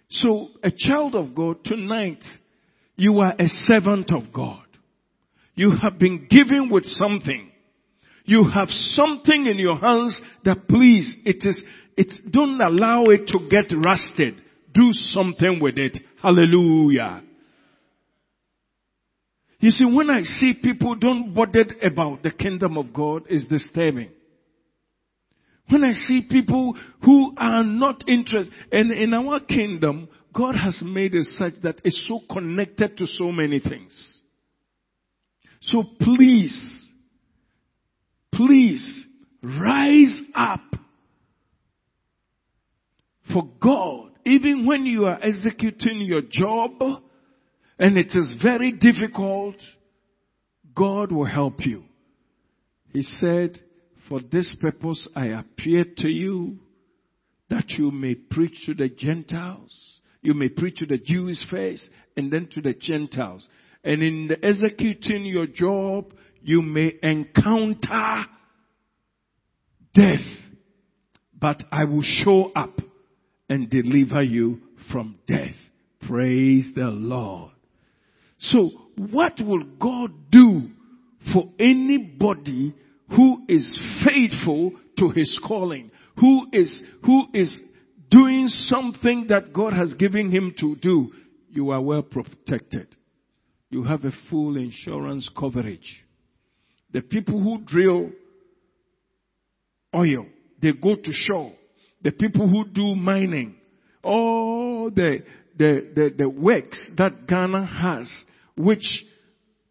So 0.09 0.47
a 0.63 0.71
child 0.75 1.13
of 1.13 1.35
God 1.35 1.63
tonight, 1.63 2.23
you 2.95 3.19
are 3.19 3.33
a 3.37 3.47
servant 3.47 4.11
of 4.11 4.33
God. 4.33 4.63
You 5.53 5.73
have 5.81 5.99
been 5.99 6.27
given 6.27 6.69
with 6.71 6.85
something. 6.85 7.51
You 8.25 8.45
have 8.53 8.69
something 8.69 9.45
in 9.45 9.59
your 9.59 9.77
hands 9.77 10.19
that 10.45 10.67
please, 10.67 11.15
it 11.25 11.47
is, 11.47 11.63
it, 11.95 12.31
don't 12.31 12.59
allow 12.59 13.03
it 13.03 13.27
to 13.27 13.47
get 13.49 13.71
rusted. 13.85 14.33
Do 14.73 14.89
something 14.91 15.59
with 15.61 15.77
it. 15.77 15.97
Hallelujah. 16.27 17.23
You 19.61 19.69
see, 19.69 19.85
when 19.85 20.09
I 20.09 20.23
see 20.23 20.55
people 20.61 20.95
don't 20.95 21.33
bother 21.33 21.63
about 21.81 22.21
the 22.21 22.31
kingdom 22.31 22.77
of 22.77 22.91
God, 22.91 23.23
it's 23.29 23.47
disturbing. 23.47 24.09
When 25.69 25.85
I 25.85 25.93
see 25.93 26.27
people 26.29 26.75
who 27.05 27.33
are 27.37 27.63
not 27.63 28.03
interested, 28.09 28.53
and 28.73 28.91
in 28.91 29.13
our 29.13 29.39
kingdom, 29.39 30.09
God 30.33 30.55
has 30.55 30.83
made 30.83 31.15
it 31.15 31.23
such 31.23 31.53
that 31.63 31.79
it's 31.85 32.05
so 32.09 32.19
connected 32.29 32.97
to 32.97 33.07
so 33.07 33.31
many 33.31 33.61
things. 33.61 34.19
So 35.61 35.81
please, 36.01 36.89
please 38.33 39.05
rise 39.41 40.21
up 40.35 40.59
for 43.31 43.47
God. 43.61 44.11
Even 44.27 44.65
when 44.65 44.85
you 44.85 45.05
are 45.05 45.19
executing 45.23 46.01
your 46.01 46.21
job, 46.21 46.71
and 47.79 47.97
it 47.97 48.07
is 48.13 48.33
very 48.43 48.73
difficult, 48.73 49.55
God 50.75 51.13
will 51.13 51.25
help 51.25 51.65
you. 51.65 51.85
He 52.91 53.03
said, 53.03 53.57
for 54.09 54.19
this 54.19 54.53
purpose 54.59 55.07
I 55.15 55.27
appeared 55.27 55.95
to 55.97 56.09
you 56.09 56.57
that 57.49 57.69
you 57.69 57.89
may 57.91 58.15
preach 58.15 58.65
to 58.65 58.73
the 58.73 58.89
Gentiles. 58.89 60.01
You 60.21 60.33
may 60.33 60.49
preach 60.49 60.79
to 60.79 60.85
the 60.85 60.97
Jews 60.97 61.45
first 61.49 61.89
and 62.17 62.31
then 62.31 62.49
to 62.53 62.61
the 62.61 62.73
Gentiles. 62.73 63.47
And 63.83 64.03
in 64.03 64.29
executing 64.43 65.23
your 65.23 65.47
job, 65.47 66.13
you 66.41 66.61
may 66.61 66.95
encounter 67.01 68.25
death. 69.93 70.19
But 71.39 71.63
I 71.71 71.85
will 71.85 72.03
show 72.03 72.51
up 72.53 72.77
and 73.49 73.69
deliver 73.69 74.21
you 74.21 74.61
from 74.91 75.17
death. 75.27 75.55
Praise 76.07 76.69
the 76.75 76.85
Lord. 76.85 77.51
So 78.39 78.69
what 78.97 79.39
will 79.39 79.63
God 79.79 80.11
do 80.31 80.69
for 81.33 81.49
anybody 81.59 82.73
who 83.15 83.43
is 83.47 83.77
faithful 84.05 84.71
to 84.99 85.09
his 85.09 85.39
calling? 85.45 85.91
Who 86.19 86.47
is, 86.51 86.83
who 87.03 87.25
is 87.33 87.61
doing 88.09 88.47
something 88.47 89.27
that 89.29 89.53
God 89.53 89.73
has 89.73 89.93
given 89.95 90.31
him 90.31 90.53
to 90.59 90.75
do? 90.75 91.11
You 91.49 91.71
are 91.71 91.81
well 91.81 92.03
protected. 92.03 92.95
You 93.69 93.83
have 93.83 94.03
a 94.05 94.11
full 94.29 94.57
insurance 94.57 95.29
coverage. 95.37 96.05
The 96.93 97.01
people 97.01 97.41
who 97.41 97.59
drill 97.65 98.11
oil, 99.93 100.25
they 100.61 100.71
go 100.71 100.95
to 100.95 101.11
shore. 101.11 101.51
The 102.01 102.11
people 102.11 102.47
who 102.47 102.65
do 102.65 102.95
mining, 102.95 103.55
all 104.03 104.89
the, 104.89 105.23
the, 105.57 105.91
the, 105.95 106.13
the 106.17 106.29
works 106.29 106.91
that 106.97 107.27
Ghana 107.27 107.65
has, 107.65 108.09
which 108.55 109.05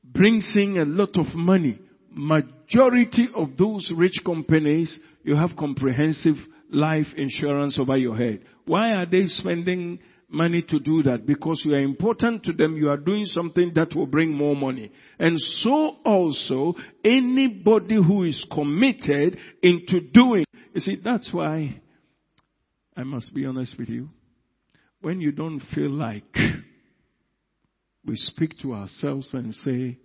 brings 0.02 0.50
in 0.56 0.76
a 0.78 0.84
lot 0.84 1.16
of 1.16 1.34
money. 1.34 1.78
Majority 2.10 3.28
of 3.34 3.56
those 3.56 3.92
rich 3.94 4.20
companies, 4.24 4.98
you 5.22 5.36
have 5.36 5.56
comprehensive 5.56 6.36
life 6.70 7.06
insurance 7.16 7.78
over 7.78 7.96
your 7.96 8.16
head. 8.16 8.40
Why 8.64 8.92
are 8.92 9.06
they 9.06 9.26
spending 9.26 10.00
money 10.28 10.62
to 10.68 10.80
do 10.80 11.02
that? 11.04 11.26
Because 11.26 11.62
you 11.64 11.74
are 11.74 11.80
important 11.80 12.42
to 12.44 12.52
them. 12.52 12.76
You 12.76 12.88
are 12.90 12.96
doing 12.96 13.26
something 13.26 13.72
that 13.74 13.94
will 13.94 14.06
bring 14.06 14.32
more 14.32 14.56
money. 14.56 14.90
And 15.18 15.38
so 15.38 15.96
also, 16.04 16.74
anybody 17.04 17.96
who 17.96 18.24
is 18.24 18.46
committed 18.50 19.38
into 19.62 20.00
doing, 20.00 20.44
you 20.72 20.80
see, 20.80 20.96
that's 21.02 21.28
why 21.32 21.80
I 22.97 23.05
must 23.05 23.34
be 23.34 23.44
honest 23.44 23.78
with 23.78 23.90
you. 23.90 24.09
When 25.01 25.20
you 25.20 25.30
don't 25.30 25.61
feel 25.74 25.90
like 25.90 26.24
we 28.05 28.16
speak 28.16 28.59
to 28.62 28.74
ourselves 28.74 29.28
and 29.34 29.53
say, 29.55 29.99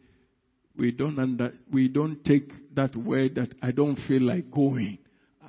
we 0.78 0.92
don't 0.92 1.18
under, 1.18 1.54
we 1.72 1.88
don't 1.88 2.24
take 2.24 2.52
that 2.76 2.96
word 2.96 3.36
that 3.36 3.54
I 3.62 3.72
don't 3.72 3.98
feel 4.08 4.22
like 4.24 4.52
going. 4.52 4.98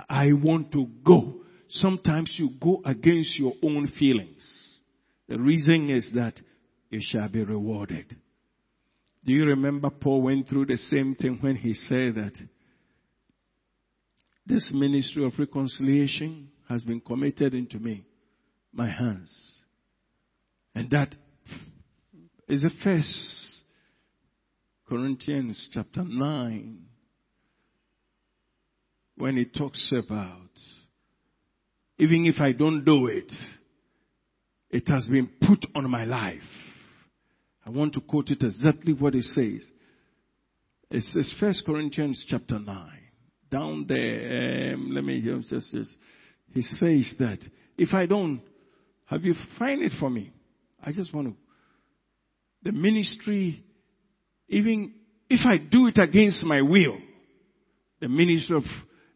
I 0.09 0.33
want 0.33 0.71
to 0.71 0.87
go. 1.05 1.41
Sometimes 1.69 2.31
you 2.37 2.51
go 2.61 2.81
against 2.85 3.37
your 3.37 3.53
own 3.61 3.91
feelings. 3.99 4.43
The 5.27 5.39
reason 5.39 5.89
is 5.89 6.09
that 6.15 6.39
you 6.89 6.99
shall 7.01 7.27
be 7.27 7.43
rewarded. 7.43 8.15
Do 9.25 9.33
you 9.33 9.45
remember 9.45 9.89
Paul 9.89 10.21
went 10.21 10.47
through 10.47 10.67
the 10.67 10.77
same 10.77 11.15
thing 11.15 11.37
when 11.41 11.55
he 11.55 11.73
said 11.73 12.15
that 12.15 12.33
this 14.45 14.69
ministry 14.73 15.25
of 15.25 15.33
reconciliation 15.39 16.49
has 16.73 16.83
been 16.83 16.99
committed 16.99 17.53
into 17.53 17.79
me, 17.79 18.05
my 18.73 18.89
hands. 18.89 19.61
And 20.75 20.89
that 20.89 21.15
is 22.49 22.61
the 22.61 22.71
first 22.83 23.61
Corinthians 24.87 25.69
chapter 25.71 26.03
9 26.03 26.79
when 29.15 29.37
it 29.37 29.55
talks 29.55 29.91
about 29.91 30.49
even 31.99 32.25
if 32.25 32.39
I 32.39 32.51
don't 32.51 32.83
do 32.83 33.05
it, 33.07 33.31
it 34.71 34.87
has 34.87 35.05
been 35.05 35.29
put 35.39 35.65
on 35.75 35.89
my 35.89 36.05
life. 36.05 36.41
I 37.65 37.69
want 37.69 37.93
to 37.93 38.01
quote 38.01 38.29
it 38.29 38.41
exactly 38.41 38.93
what 38.93 39.15
it 39.15 39.23
says. 39.23 39.69
It 40.89 41.03
says 41.03 41.33
First 41.39 41.63
Corinthians 41.65 42.25
chapter 42.27 42.59
9. 42.59 42.89
Down 43.51 43.85
there, 43.87 44.73
um, 44.73 44.91
let 44.91 45.03
me 45.03 45.21
just, 45.21 45.71
just, 45.71 45.91
he 46.53 46.61
says 46.61 47.13
that 47.19 47.39
if 47.77 47.93
I 47.93 48.05
don't, 48.05 48.41
have 49.05 49.23
you 49.23 49.33
find 49.59 49.81
it 49.81 49.93
for 49.99 50.09
me? 50.09 50.31
I 50.83 50.91
just 50.91 51.13
want 51.13 51.27
to, 51.27 51.33
the 52.63 52.71
ministry, 52.71 53.63
even 54.49 54.93
if 55.29 55.45
I 55.45 55.57
do 55.57 55.87
it 55.87 55.97
against 55.97 56.43
my 56.45 56.61
will, 56.61 56.97
the 57.99 58.07
ministry 58.07 58.57
of, 58.57 58.63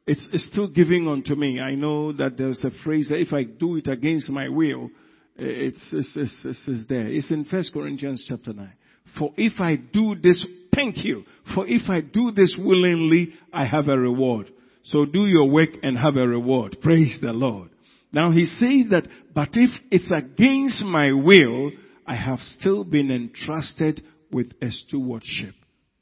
it's, 0.05 0.27
it's 0.31 0.47
still 0.51 0.67
giving 0.69 1.07
unto 1.07 1.35
me. 1.35 1.59
I 1.59 1.75
know 1.75 2.13
that 2.13 2.37
there's 2.37 2.63
a 2.63 2.71
phrase 2.83 3.09
that 3.09 3.19
if 3.19 3.33
I 3.33 3.43
do 3.43 3.75
it 3.77 3.87
against 3.87 4.29
my 4.29 4.49
will, 4.49 4.89
it's, 5.35 5.85
it's, 5.91 6.11
it's, 6.15 6.67
it's, 6.67 6.87
there. 6.87 7.07
It's 7.07 7.29
in 7.29 7.45
First 7.45 7.73
Corinthians 7.73 8.25
chapter 8.27 8.53
9. 8.53 8.73
For 9.19 9.31
if 9.37 9.59
I 9.59 9.75
do 9.75 10.15
this, 10.15 10.45
thank 10.73 11.03
you. 11.03 11.23
For 11.53 11.67
if 11.67 11.89
I 11.89 12.01
do 12.01 12.31
this 12.31 12.57
willingly, 12.59 13.33
I 13.53 13.65
have 13.65 13.87
a 13.87 13.97
reward. 13.97 14.51
So 14.87 15.05
do 15.05 15.27
your 15.27 15.49
work 15.49 15.69
and 15.83 15.97
have 15.97 16.15
a 16.15 16.27
reward. 16.27 16.77
Praise 16.81 17.17
the 17.21 17.33
Lord. 17.33 17.69
Now 18.11 18.31
he 18.31 18.45
says 18.45 18.89
that, 18.91 19.07
but 19.35 19.49
if 19.53 19.69
it's 19.91 20.09
against 20.11 20.83
my 20.85 21.11
will, 21.11 21.71
I 22.05 22.15
have 22.15 22.39
still 22.39 22.85
been 22.85 23.11
entrusted 23.11 24.01
with 24.31 24.51
a 24.61 24.69
stewardship. 24.69 25.55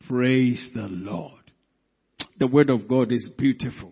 Praise 0.07 0.69
the 0.75 0.88
Lord. 0.88 1.31
The 2.38 2.47
word 2.47 2.69
of 2.69 2.88
God 2.88 3.11
is 3.11 3.27
beautiful. 3.36 3.91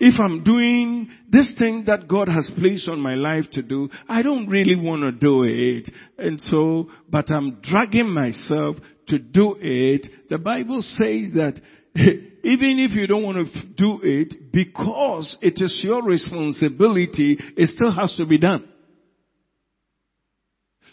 If 0.00 0.18
I'm 0.18 0.42
doing 0.42 1.10
this 1.28 1.52
thing 1.58 1.84
that 1.86 2.08
God 2.08 2.28
has 2.28 2.50
placed 2.58 2.88
on 2.88 3.00
my 3.00 3.14
life 3.14 3.44
to 3.52 3.62
do, 3.62 3.90
I 4.08 4.22
don't 4.22 4.48
really 4.48 4.74
want 4.74 5.02
to 5.02 5.12
do 5.12 5.44
it. 5.44 5.88
And 6.18 6.40
so, 6.40 6.88
but 7.08 7.30
I'm 7.30 7.60
dragging 7.60 8.08
myself 8.08 8.76
to 9.08 9.18
do 9.18 9.56
it. 9.60 10.06
The 10.30 10.38
Bible 10.38 10.80
says 10.80 11.32
that 11.34 11.60
even 12.42 12.78
if 12.78 12.92
you 12.92 13.06
don't 13.06 13.22
want 13.22 13.38
to 13.52 13.66
do 13.76 14.00
it, 14.02 14.52
because 14.52 15.36
it 15.40 15.54
is 15.56 15.78
your 15.82 16.02
responsibility, 16.02 17.38
it 17.56 17.68
still 17.68 17.92
has 17.92 18.14
to 18.16 18.26
be 18.26 18.38
done. 18.38 18.68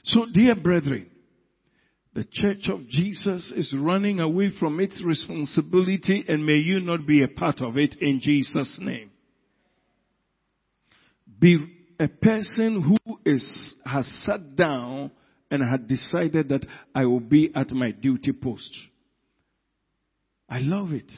So 0.04 0.26
dear 0.32 0.56
brethren, 0.56 1.08
the 2.14 2.26
church 2.32 2.68
of 2.70 2.88
Jesus 2.88 3.52
is 3.56 3.76
running 3.78 4.20
away 4.20 4.52
from 4.60 4.80
its 4.80 5.04
responsibility 5.04 6.26
and 6.28 6.46
may 6.46 6.56
you 6.56 6.80
not 6.80 7.06
be 7.06 7.24
a 7.24 7.28
part 7.28 7.62
of 7.62 7.78
it 7.78 7.96
in 8.02 8.20
Jesus' 8.22 8.78
name. 8.82 9.12
Be 11.40 11.58
a 12.00 12.08
person 12.08 12.82
who 12.82 13.20
is, 13.26 13.76
has 13.86 14.08
sat 14.22 14.56
down 14.56 15.12
and 15.52 15.64
had 15.64 15.88
decided 15.88 16.50
that 16.50 16.66
I 16.96 17.06
will 17.06 17.20
be 17.20 17.52
at 17.56 17.72
my 17.72 17.92
duty 17.92 18.32
post. 18.32 18.76
I 20.50 20.60
love 20.60 20.94
it. 20.94 21.12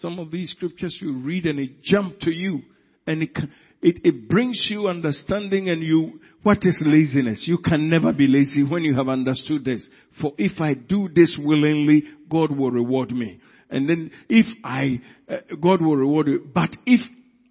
Some 0.00 0.18
of 0.20 0.30
these 0.30 0.50
scriptures 0.50 0.96
you 1.00 1.20
read 1.24 1.46
and 1.46 1.58
it 1.58 1.82
jump 1.82 2.20
to 2.20 2.30
you 2.30 2.60
and 3.06 3.22
it, 3.22 3.36
it, 3.82 4.00
it 4.04 4.28
brings 4.28 4.68
you 4.70 4.86
understanding 4.86 5.70
and 5.70 5.82
you, 5.82 6.20
what 6.44 6.58
is 6.62 6.80
laziness? 6.84 7.44
You 7.48 7.58
can 7.58 7.90
never 7.90 8.12
be 8.12 8.28
lazy 8.28 8.62
when 8.62 8.84
you 8.84 8.94
have 8.94 9.08
understood 9.08 9.64
this. 9.64 9.84
For 10.20 10.32
if 10.38 10.60
I 10.60 10.74
do 10.74 11.08
this 11.08 11.36
willingly, 11.38 12.04
God 12.30 12.56
will 12.56 12.70
reward 12.70 13.10
me. 13.10 13.40
And 13.70 13.88
then 13.88 14.10
if 14.28 14.46
I, 14.62 15.00
uh, 15.28 15.38
God 15.60 15.82
will 15.82 15.96
reward 15.96 16.28
you. 16.28 16.48
But 16.54 16.76
if 16.86 17.00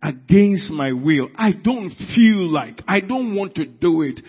against 0.02 0.72
my 0.72 0.93
will, 0.93 1.30
I 1.36 1.52
don't 1.52 1.91
feel 2.16 2.50
like, 2.50 2.82
I 2.88 3.02
don't 3.02 3.36
want 3.36 3.56
to 3.56 3.66
do 3.66 4.04
it, 4.04 4.22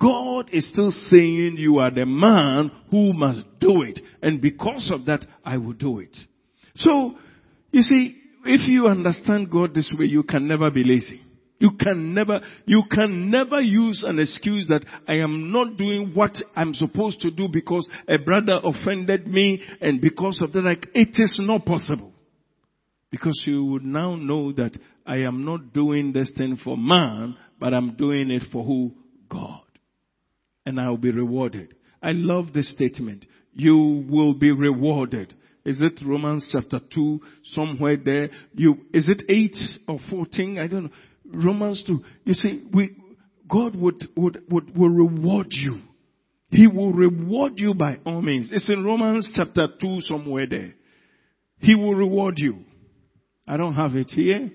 God 0.00 0.50
is 0.52 0.68
still 0.72 0.90
saying 0.90 1.56
you 1.56 1.78
are 1.78 1.90
the 1.92 2.06
man 2.06 2.72
who 2.90 3.12
must 3.12 3.44
do 3.60 3.82
it. 3.82 4.00
And 4.22 4.40
because 4.40 4.90
of 4.92 5.06
that, 5.06 5.24
I 5.44 5.58
will 5.58 5.74
do 5.74 6.00
it. 6.00 6.16
So, 6.76 7.16
you 7.70 7.82
see, 7.82 8.16
if 8.44 8.68
you 8.68 8.86
understand 8.86 9.50
God 9.50 9.74
this 9.74 9.92
way, 9.98 10.06
you 10.06 10.22
can 10.22 10.48
never 10.48 10.70
be 10.70 10.84
lazy. 10.84 11.20
You 11.60 11.72
can 11.72 12.14
never, 12.14 12.40
you 12.66 12.84
can 12.88 13.30
never 13.30 13.60
use 13.60 14.04
an 14.06 14.20
excuse 14.20 14.68
that 14.68 14.84
I 15.08 15.14
am 15.14 15.50
not 15.50 15.76
doing 15.76 16.12
what 16.14 16.36
I'm 16.54 16.72
supposed 16.72 17.20
to 17.22 17.32
do 17.32 17.48
because 17.52 17.88
a 18.06 18.18
brother 18.18 18.60
offended 18.62 19.26
me 19.26 19.60
and 19.80 20.00
because 20.00 20.40
of 20.40 20.52
that, 20.52 20.60
like, 20.60 20.86
it 20.94 21.10
is 21.14 21.38
not 21.42 21.64
possible. 21.64 22.12
Because 23.10 23.42
you 23.46 23.64
would 23.64 23.84
now 23.84 24.14
know 24.14 24.52
that 24.52 24.78
I 25.04 25.18
am 25.18 25.44
not 25.44 25.72
doing 25.72 26.12
this 26.12 26.30
thing 26.36 26.58
for 26.62 26.76
man, 26.76 27.36
but 27.58 27.74
I'm 27.74 27.96
doing 27.96 28.30
it 28.30 28.44
for 28.52 28.62
who? 28.64 28.92
God. 29.28 29.62
And 30.64 30.78
I 30.78 30.90
will 30.90 30.98
be 30.98 31.10
rewarded. 31.10 31.74
I 32.02 32.12
love 32.12 32.52
this 32.52 32.70
statement. 32.70 33.24
You 33.52 34.06
will 34.08 34.34
be 34.34 34.52
rewarded. 34.52 35.34
Is 35.68 35.82
it 35.82 36.00
Romans 36.02 36.48
chapter 36.50 36.80
2, 36.94 37.20
somewhere 37.44 37.98
there? 38.02 38.30
You, 38.54 38.78
is 38.94 39.06
it 39.06 39.22
8 39.28 39.54
or 39.86 39.98
14? 40.08 40.58
I 40.58 40.66
don't 40.66 40.84
know. 40.84 40.90
Romans 41.26 41.84
2. 41.86 42.00
You 42.24 42.32
see, 42.32 42.66
we, 42.72 42.96
God 43.46 43.76
would, 43.76 44.08
would, 44.16 44.44
would, 44.48 44.74
will 44.74 44.88
reward 44.88 45.48
you. 45.50 45.82
He 46.50 46.66
will 46.66 46.94
reward 46.94 47.54
you 47.56 47.74
by 47.74 47.98
all 48.06 48.22
means. 48.22 48.48
It's 48.50 48.70
in 48.70 48.82
Romans 48.82 49.30
chapter 49.36 49.68
2, 49.78 50.00
somewhere 50.00 50.46
there. 50.46 50.72
He 51.58 51.74
will 51.74 51.94
reward 51.94 52.38
you. 52.38 52.60
I 53.46 53.58
don't 53.58 53.74
have 53.74 53.94
it 53.94 54.10
here. 54.10 54.50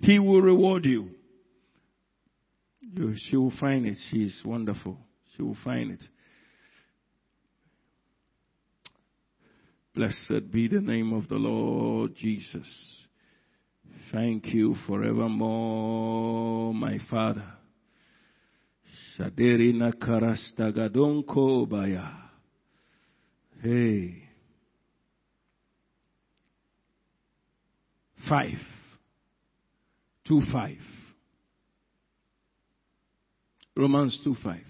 He 0.00 0.18
will 0.18 0.42
reward 0.42 0.84
you. 0.84 1.08
you 2.82 3.14
she 3.16 3.36
will 3.36 3.54
find 3.58 3.86
it. 3.86 3.96
She 4.10 4.24
is 4.24 4.42
wonderful. 4.44 4.98
She 5.34 5.42
will 5.42 5.56
find 5.64 5.92
it. 5.92 6.04
Blessed 9.94 10.50
be 10.50 10.68
the 10.68 10.80
name 10.80 11.12
of 11.12 11.28
the 11.28 11.34
Lord 11.34 12.14
Jesus. 12.16 12.66
Thank 14.10 14.46
you 14.46 14.74
forevermore, 14.86 16.72
my 16.72 16.98
Father. 17.10 17.44
Shaderina 19.18 19.92
karastagadonko 19.92 21.68
baya. 21.68 22.06
Hey. 23.62 24.22
Five. 28.30 28.58
Two 30.26 30.40
five. 30.50 30.78
Romans 33.76 34.18
two 34.24 34.36
five. 34.42 34.64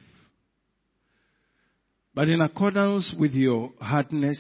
But 2.13 2.29
in 2.29 2.41
accordance 2.41 3.15
with 3.17 3.33
your 3.33 3.71
hardness 3.81 4.39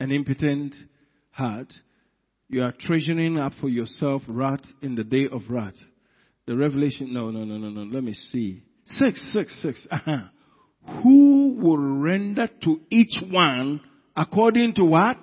an 0.00 0.10
impotent 0.10 0.74
heart, 1.30 1.72
you 2.48 2.62
are 2.62 2.72
treasuring 2.72 3.38
up 3.38 3.52
for 3.60 3.68
yourself 3.68 4.22
wrath 4.26 4.64
in 4.82 4.96
the 4.96 5.04
day 5.04 5.28
of 5.30 5.42
wrath. 5.48 5.76
The 6.46 6.56
revelation, 6.56 7.12
no, 7.12 7.30
no, 7.30 7.44
no, 7.44 7.58
no, 7.58 7.68
no, 7.68 7.82
let 7.82 8.02
me 8.02 8.14
see. 8.14 8.64
Six, 8.86 9.32
six, 9.32 9.62
six. 9.62 9.86
Uh-huh. 9.90 11.02
Who 11.02 11.58
will 11.60 12.00
render 12.00 12.48
to 12.64 12.80
each 12.90 13.16
one 13.30 13.80
according 14.16 14.74
to 14.74 14.84
what? 14.84 15.18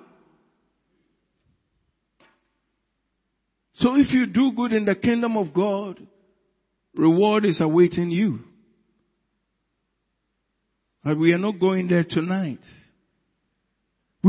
So 3.74 3.96
if 3.96 4.10
you 4.10 4.26
do 4.26 4.52
good 4.56 4.72
in 4.72 4.84
the 4.84 4.94
kingdom 4.94 5.36
of 5.36 5.52
God, 5.52 6.00
reward 6.94 7.44
is 7.44 7.60
awaiting 7.60 8.10
you. 8.10 8.40
But 11.04 11.18
we 11.18 11.32
are 11.32 11.38
not 11.38 11.60
going 11.60 11.88
there 11.88 12.06
tonight. 12.08 12.60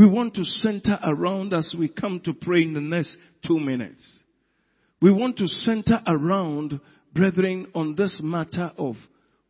We 0.00 0.06
want 0.06 0.32
to 0.36 0.44
center 0.46 0.98
around 1.04 1.52
as 1.52 1.74
we 1.78 1.86
come 1.90 2.22
to 2.24 2.32
pray 2.32 2.62
in 2.62 2.72
the 2.72 2.80
next 2.80 3.18
two 3.46 3.60
minutes. 3.60 4.02
We 5.02 5.12
want 5.12 5.36
to 5.36 5.46
center 5.46 6.00
around, 6.06 6.80
brethren, 7.12 7.66
on 7.74 7.96
this 7.96 8.18
matter 8.24 8.72
of 8.78 8.94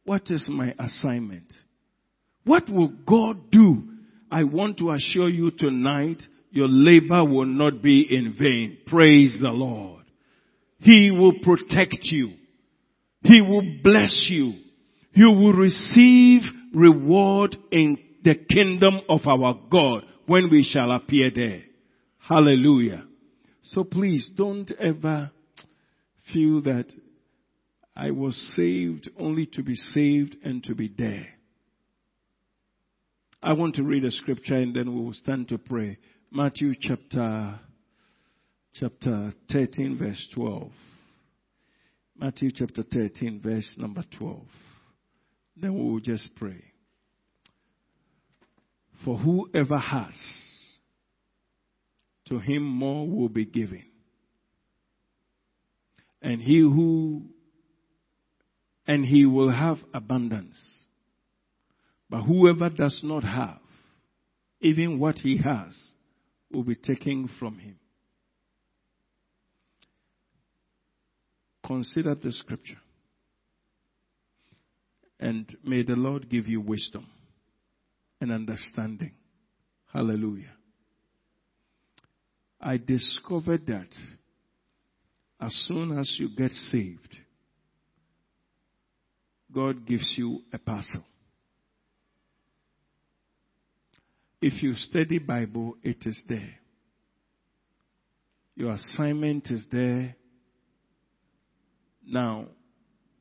What 0.03 0.29
is 0.29 0.49
my 0.51 0.75
assignment? 0.77 1.45
What 2.43 2.69
will 2.69 2.89
God 2.89 3.53
do? 3.53 3.85
I 4.29 4.43
want 4.43 4.79
to 4.79 4.91
assure 4.91 5.29
you 5.29 5.53
tonight, 5.53 6.21
your 6.51 6.67
labor 6.69 7.25
will 7.25 7.47
not 7.47 7.81
be 7.81 8.05
in 8.11 8.35
vain. 8.37 8.79
Praise 8.89 9.39
the 9.41 9.51
Lord. 9.51 10.03
He 10.81 11.13
will 11.13 11.35
protect 11.45 11.99
you. 12.03 12.33
He 13.23 13.41
will 13.41 13.79
bless 13.85 14.27
you. 14.29 14.55
You 15.13 15.31
will 15.31 15.53
receive 15.53 16.43
reward 16.75 17.57
in 17.71 17.99
the 18.25 18.35
kingdom 18.35 18.99
of 19.09 19.21
our 19.29 19.57
God 19.71 20.07
when 20.31 20.49
we 20.49 20.63
shall 20.63 20.93
appear 20.93 21.29
there. 21.35 21.63
Hallelujah. 22.19 23.03
So 23.65 23.83
please 23.83 24.31
don't 24.37 24.71
ever 24.79 25.33
feel 26.33 26.63
that 26.63 26.87
I 27.97 28.13
was 28.13 28.37
saved 28.55 29.11
only 29.19 29.47
to 29.55 29.65
be 29.65 29.75
saved 29.75 30.37
and 30.45 30.63
to 30.63 30.77
be 30.77 30.87
there. 30.97 31.27
I 33.43 33.55
want 33.55 33.75
to 33.75 33.83
read 33.83 34.05
a 34.05 34.13
scripture 34.13 34.55
and 34.55 34.73
then 34.73 34.95
we 34.95 35.05
will 35.05 35.15
stand 35.15 35.49
to 35.49 35.59
pray. 35.59 35.99
Matthew 36.31 36.75
chapter, 36.81 37.59
chapter 38.75 39.35
13 39.53 39.99
verse 39.99 40.29
12. 40.33 40.71
Matthew 42.17 42.53
chapter 42.55 42.85
13 42.85 43.41
verse 43.43 43.75
number 43.77 44.05
12. 44.17 44.43
Then 45.57 45.75
we 45.75 45.91
will 45.91 45.99
just 45.99 46.33
pray. 46.37 46.70
For 49.05 49.17
whoever 49.17 49.79
has, 49.79 50.15
to 52.27 52.39
him 52.39 52.63
more 52.63 53.09
will 53.09 53.29
be 53.29 53.45
given. 53.45 53.85
And 56.23 56.41
he 56.41 56.59
who, 56.59 57.23
and 58.87 59.05
he 59.05 59.25
will 59.25 59.51
have 59.51 59.79
abundance. 59.95 60.57
But 62.11 62.23
whoever 62.23 62.69
does 62.69 63.01
not 63.03 63.25
have, 63.25 63.61
even 64.61 64.99
what 64.99 65.17
he 65.17 65.39
has, 65.39 65.75
will 66.53 66.65
be 66.65 66.75
taken 66.75 67.31
from 67.39 67.59
him. 67.59 67.79
Consider 71.67 72.15
the 72.17 72.33
scripture. 72.33 72.81
And 75.19 75.57
may 75.65 75.85
the 75.85 75.95
Lord 75.95 76.29
give 76.29 76.49
you 76.49 76.61
wisdom 76.61 77.07
and 78.21 78.31
understanding. 78.33 79.13
Hallelujah. 79.93 80.53
I 82.61 82.77
discovered 82.77 83.67
that 83.67 83.89
as 85.41 85.55
soon 85.67 85.99
as 85.99 86.17
you 86.19 86.29
get 86.37 86.51
saved, 86.51 87.17
God 89.53 89.87
gives 89.87 90.15
you 90.17 90.41
a 90.53 90.59
parcel. 90.59 91.03
If 94.43 94.63
you 94.63 94.75
study 94.75 95.19
Bible, 95.19 95.77
it 95.83 95.99
is 96.07 96.23
there. 96.29 96.55
Your 98.55 98.73
assignment 98.73 99.51
is 99.51 99.67
there. 99.73 100.15
Now, 102.07 102.47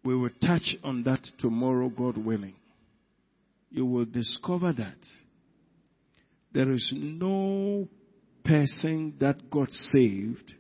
we 0.04 0.16
will 0.16 0.30
touch 0.42 0.76
on 0.84 1.04
that 1.04 1.26
tomorrow, 1.40 1.90
God 1.90 2.18
willing. 2.18 2.56
You 3.70 3.86
will 3.86 4.06
discover 4.06 4.74
that 4.74 5.06
there 6.52 6.72
is 6.72 6.92
no 6.96 7.88
person 8.44 9.16
that 9.20 9.50
got 9.50 9.70
saved 9.72 10.54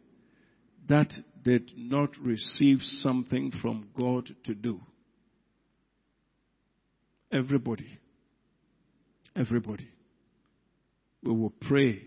that 0.87 1.11
did 1.43 1.71
not 1.75 2.17
receive 2.21 2.79
something 2.81 3.51
from 3.61 3.89
God 3.99 4.29
to 4.45 4.53
do. 4.53 4.81
Everybody. 7.31 7.99
Everybody 9.35 9.89
we 11.23 11.33
will 11.33 11.53
pray 11.61 12.01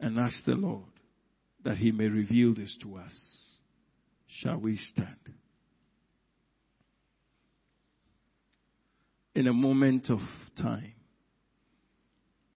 and 0.00 0.18
ask 0.18 0.44
the 0.44 0.52
Lord 0.52 0.84
that 1.64 1.78
He 1.78 1.90
may 1.90 2.06
reveal 2.06 2.54
this 2.54 2.76
to 2.82 2.96
us. 2.96 3.12
Shall 4.40 4.58
we 4.58 4.76
stand? 4.76 5.16
In 9.36 9.46
a 9.48 9.52
moment 9.52 10.08
of 10.08 10.22
time, 10.56 10.95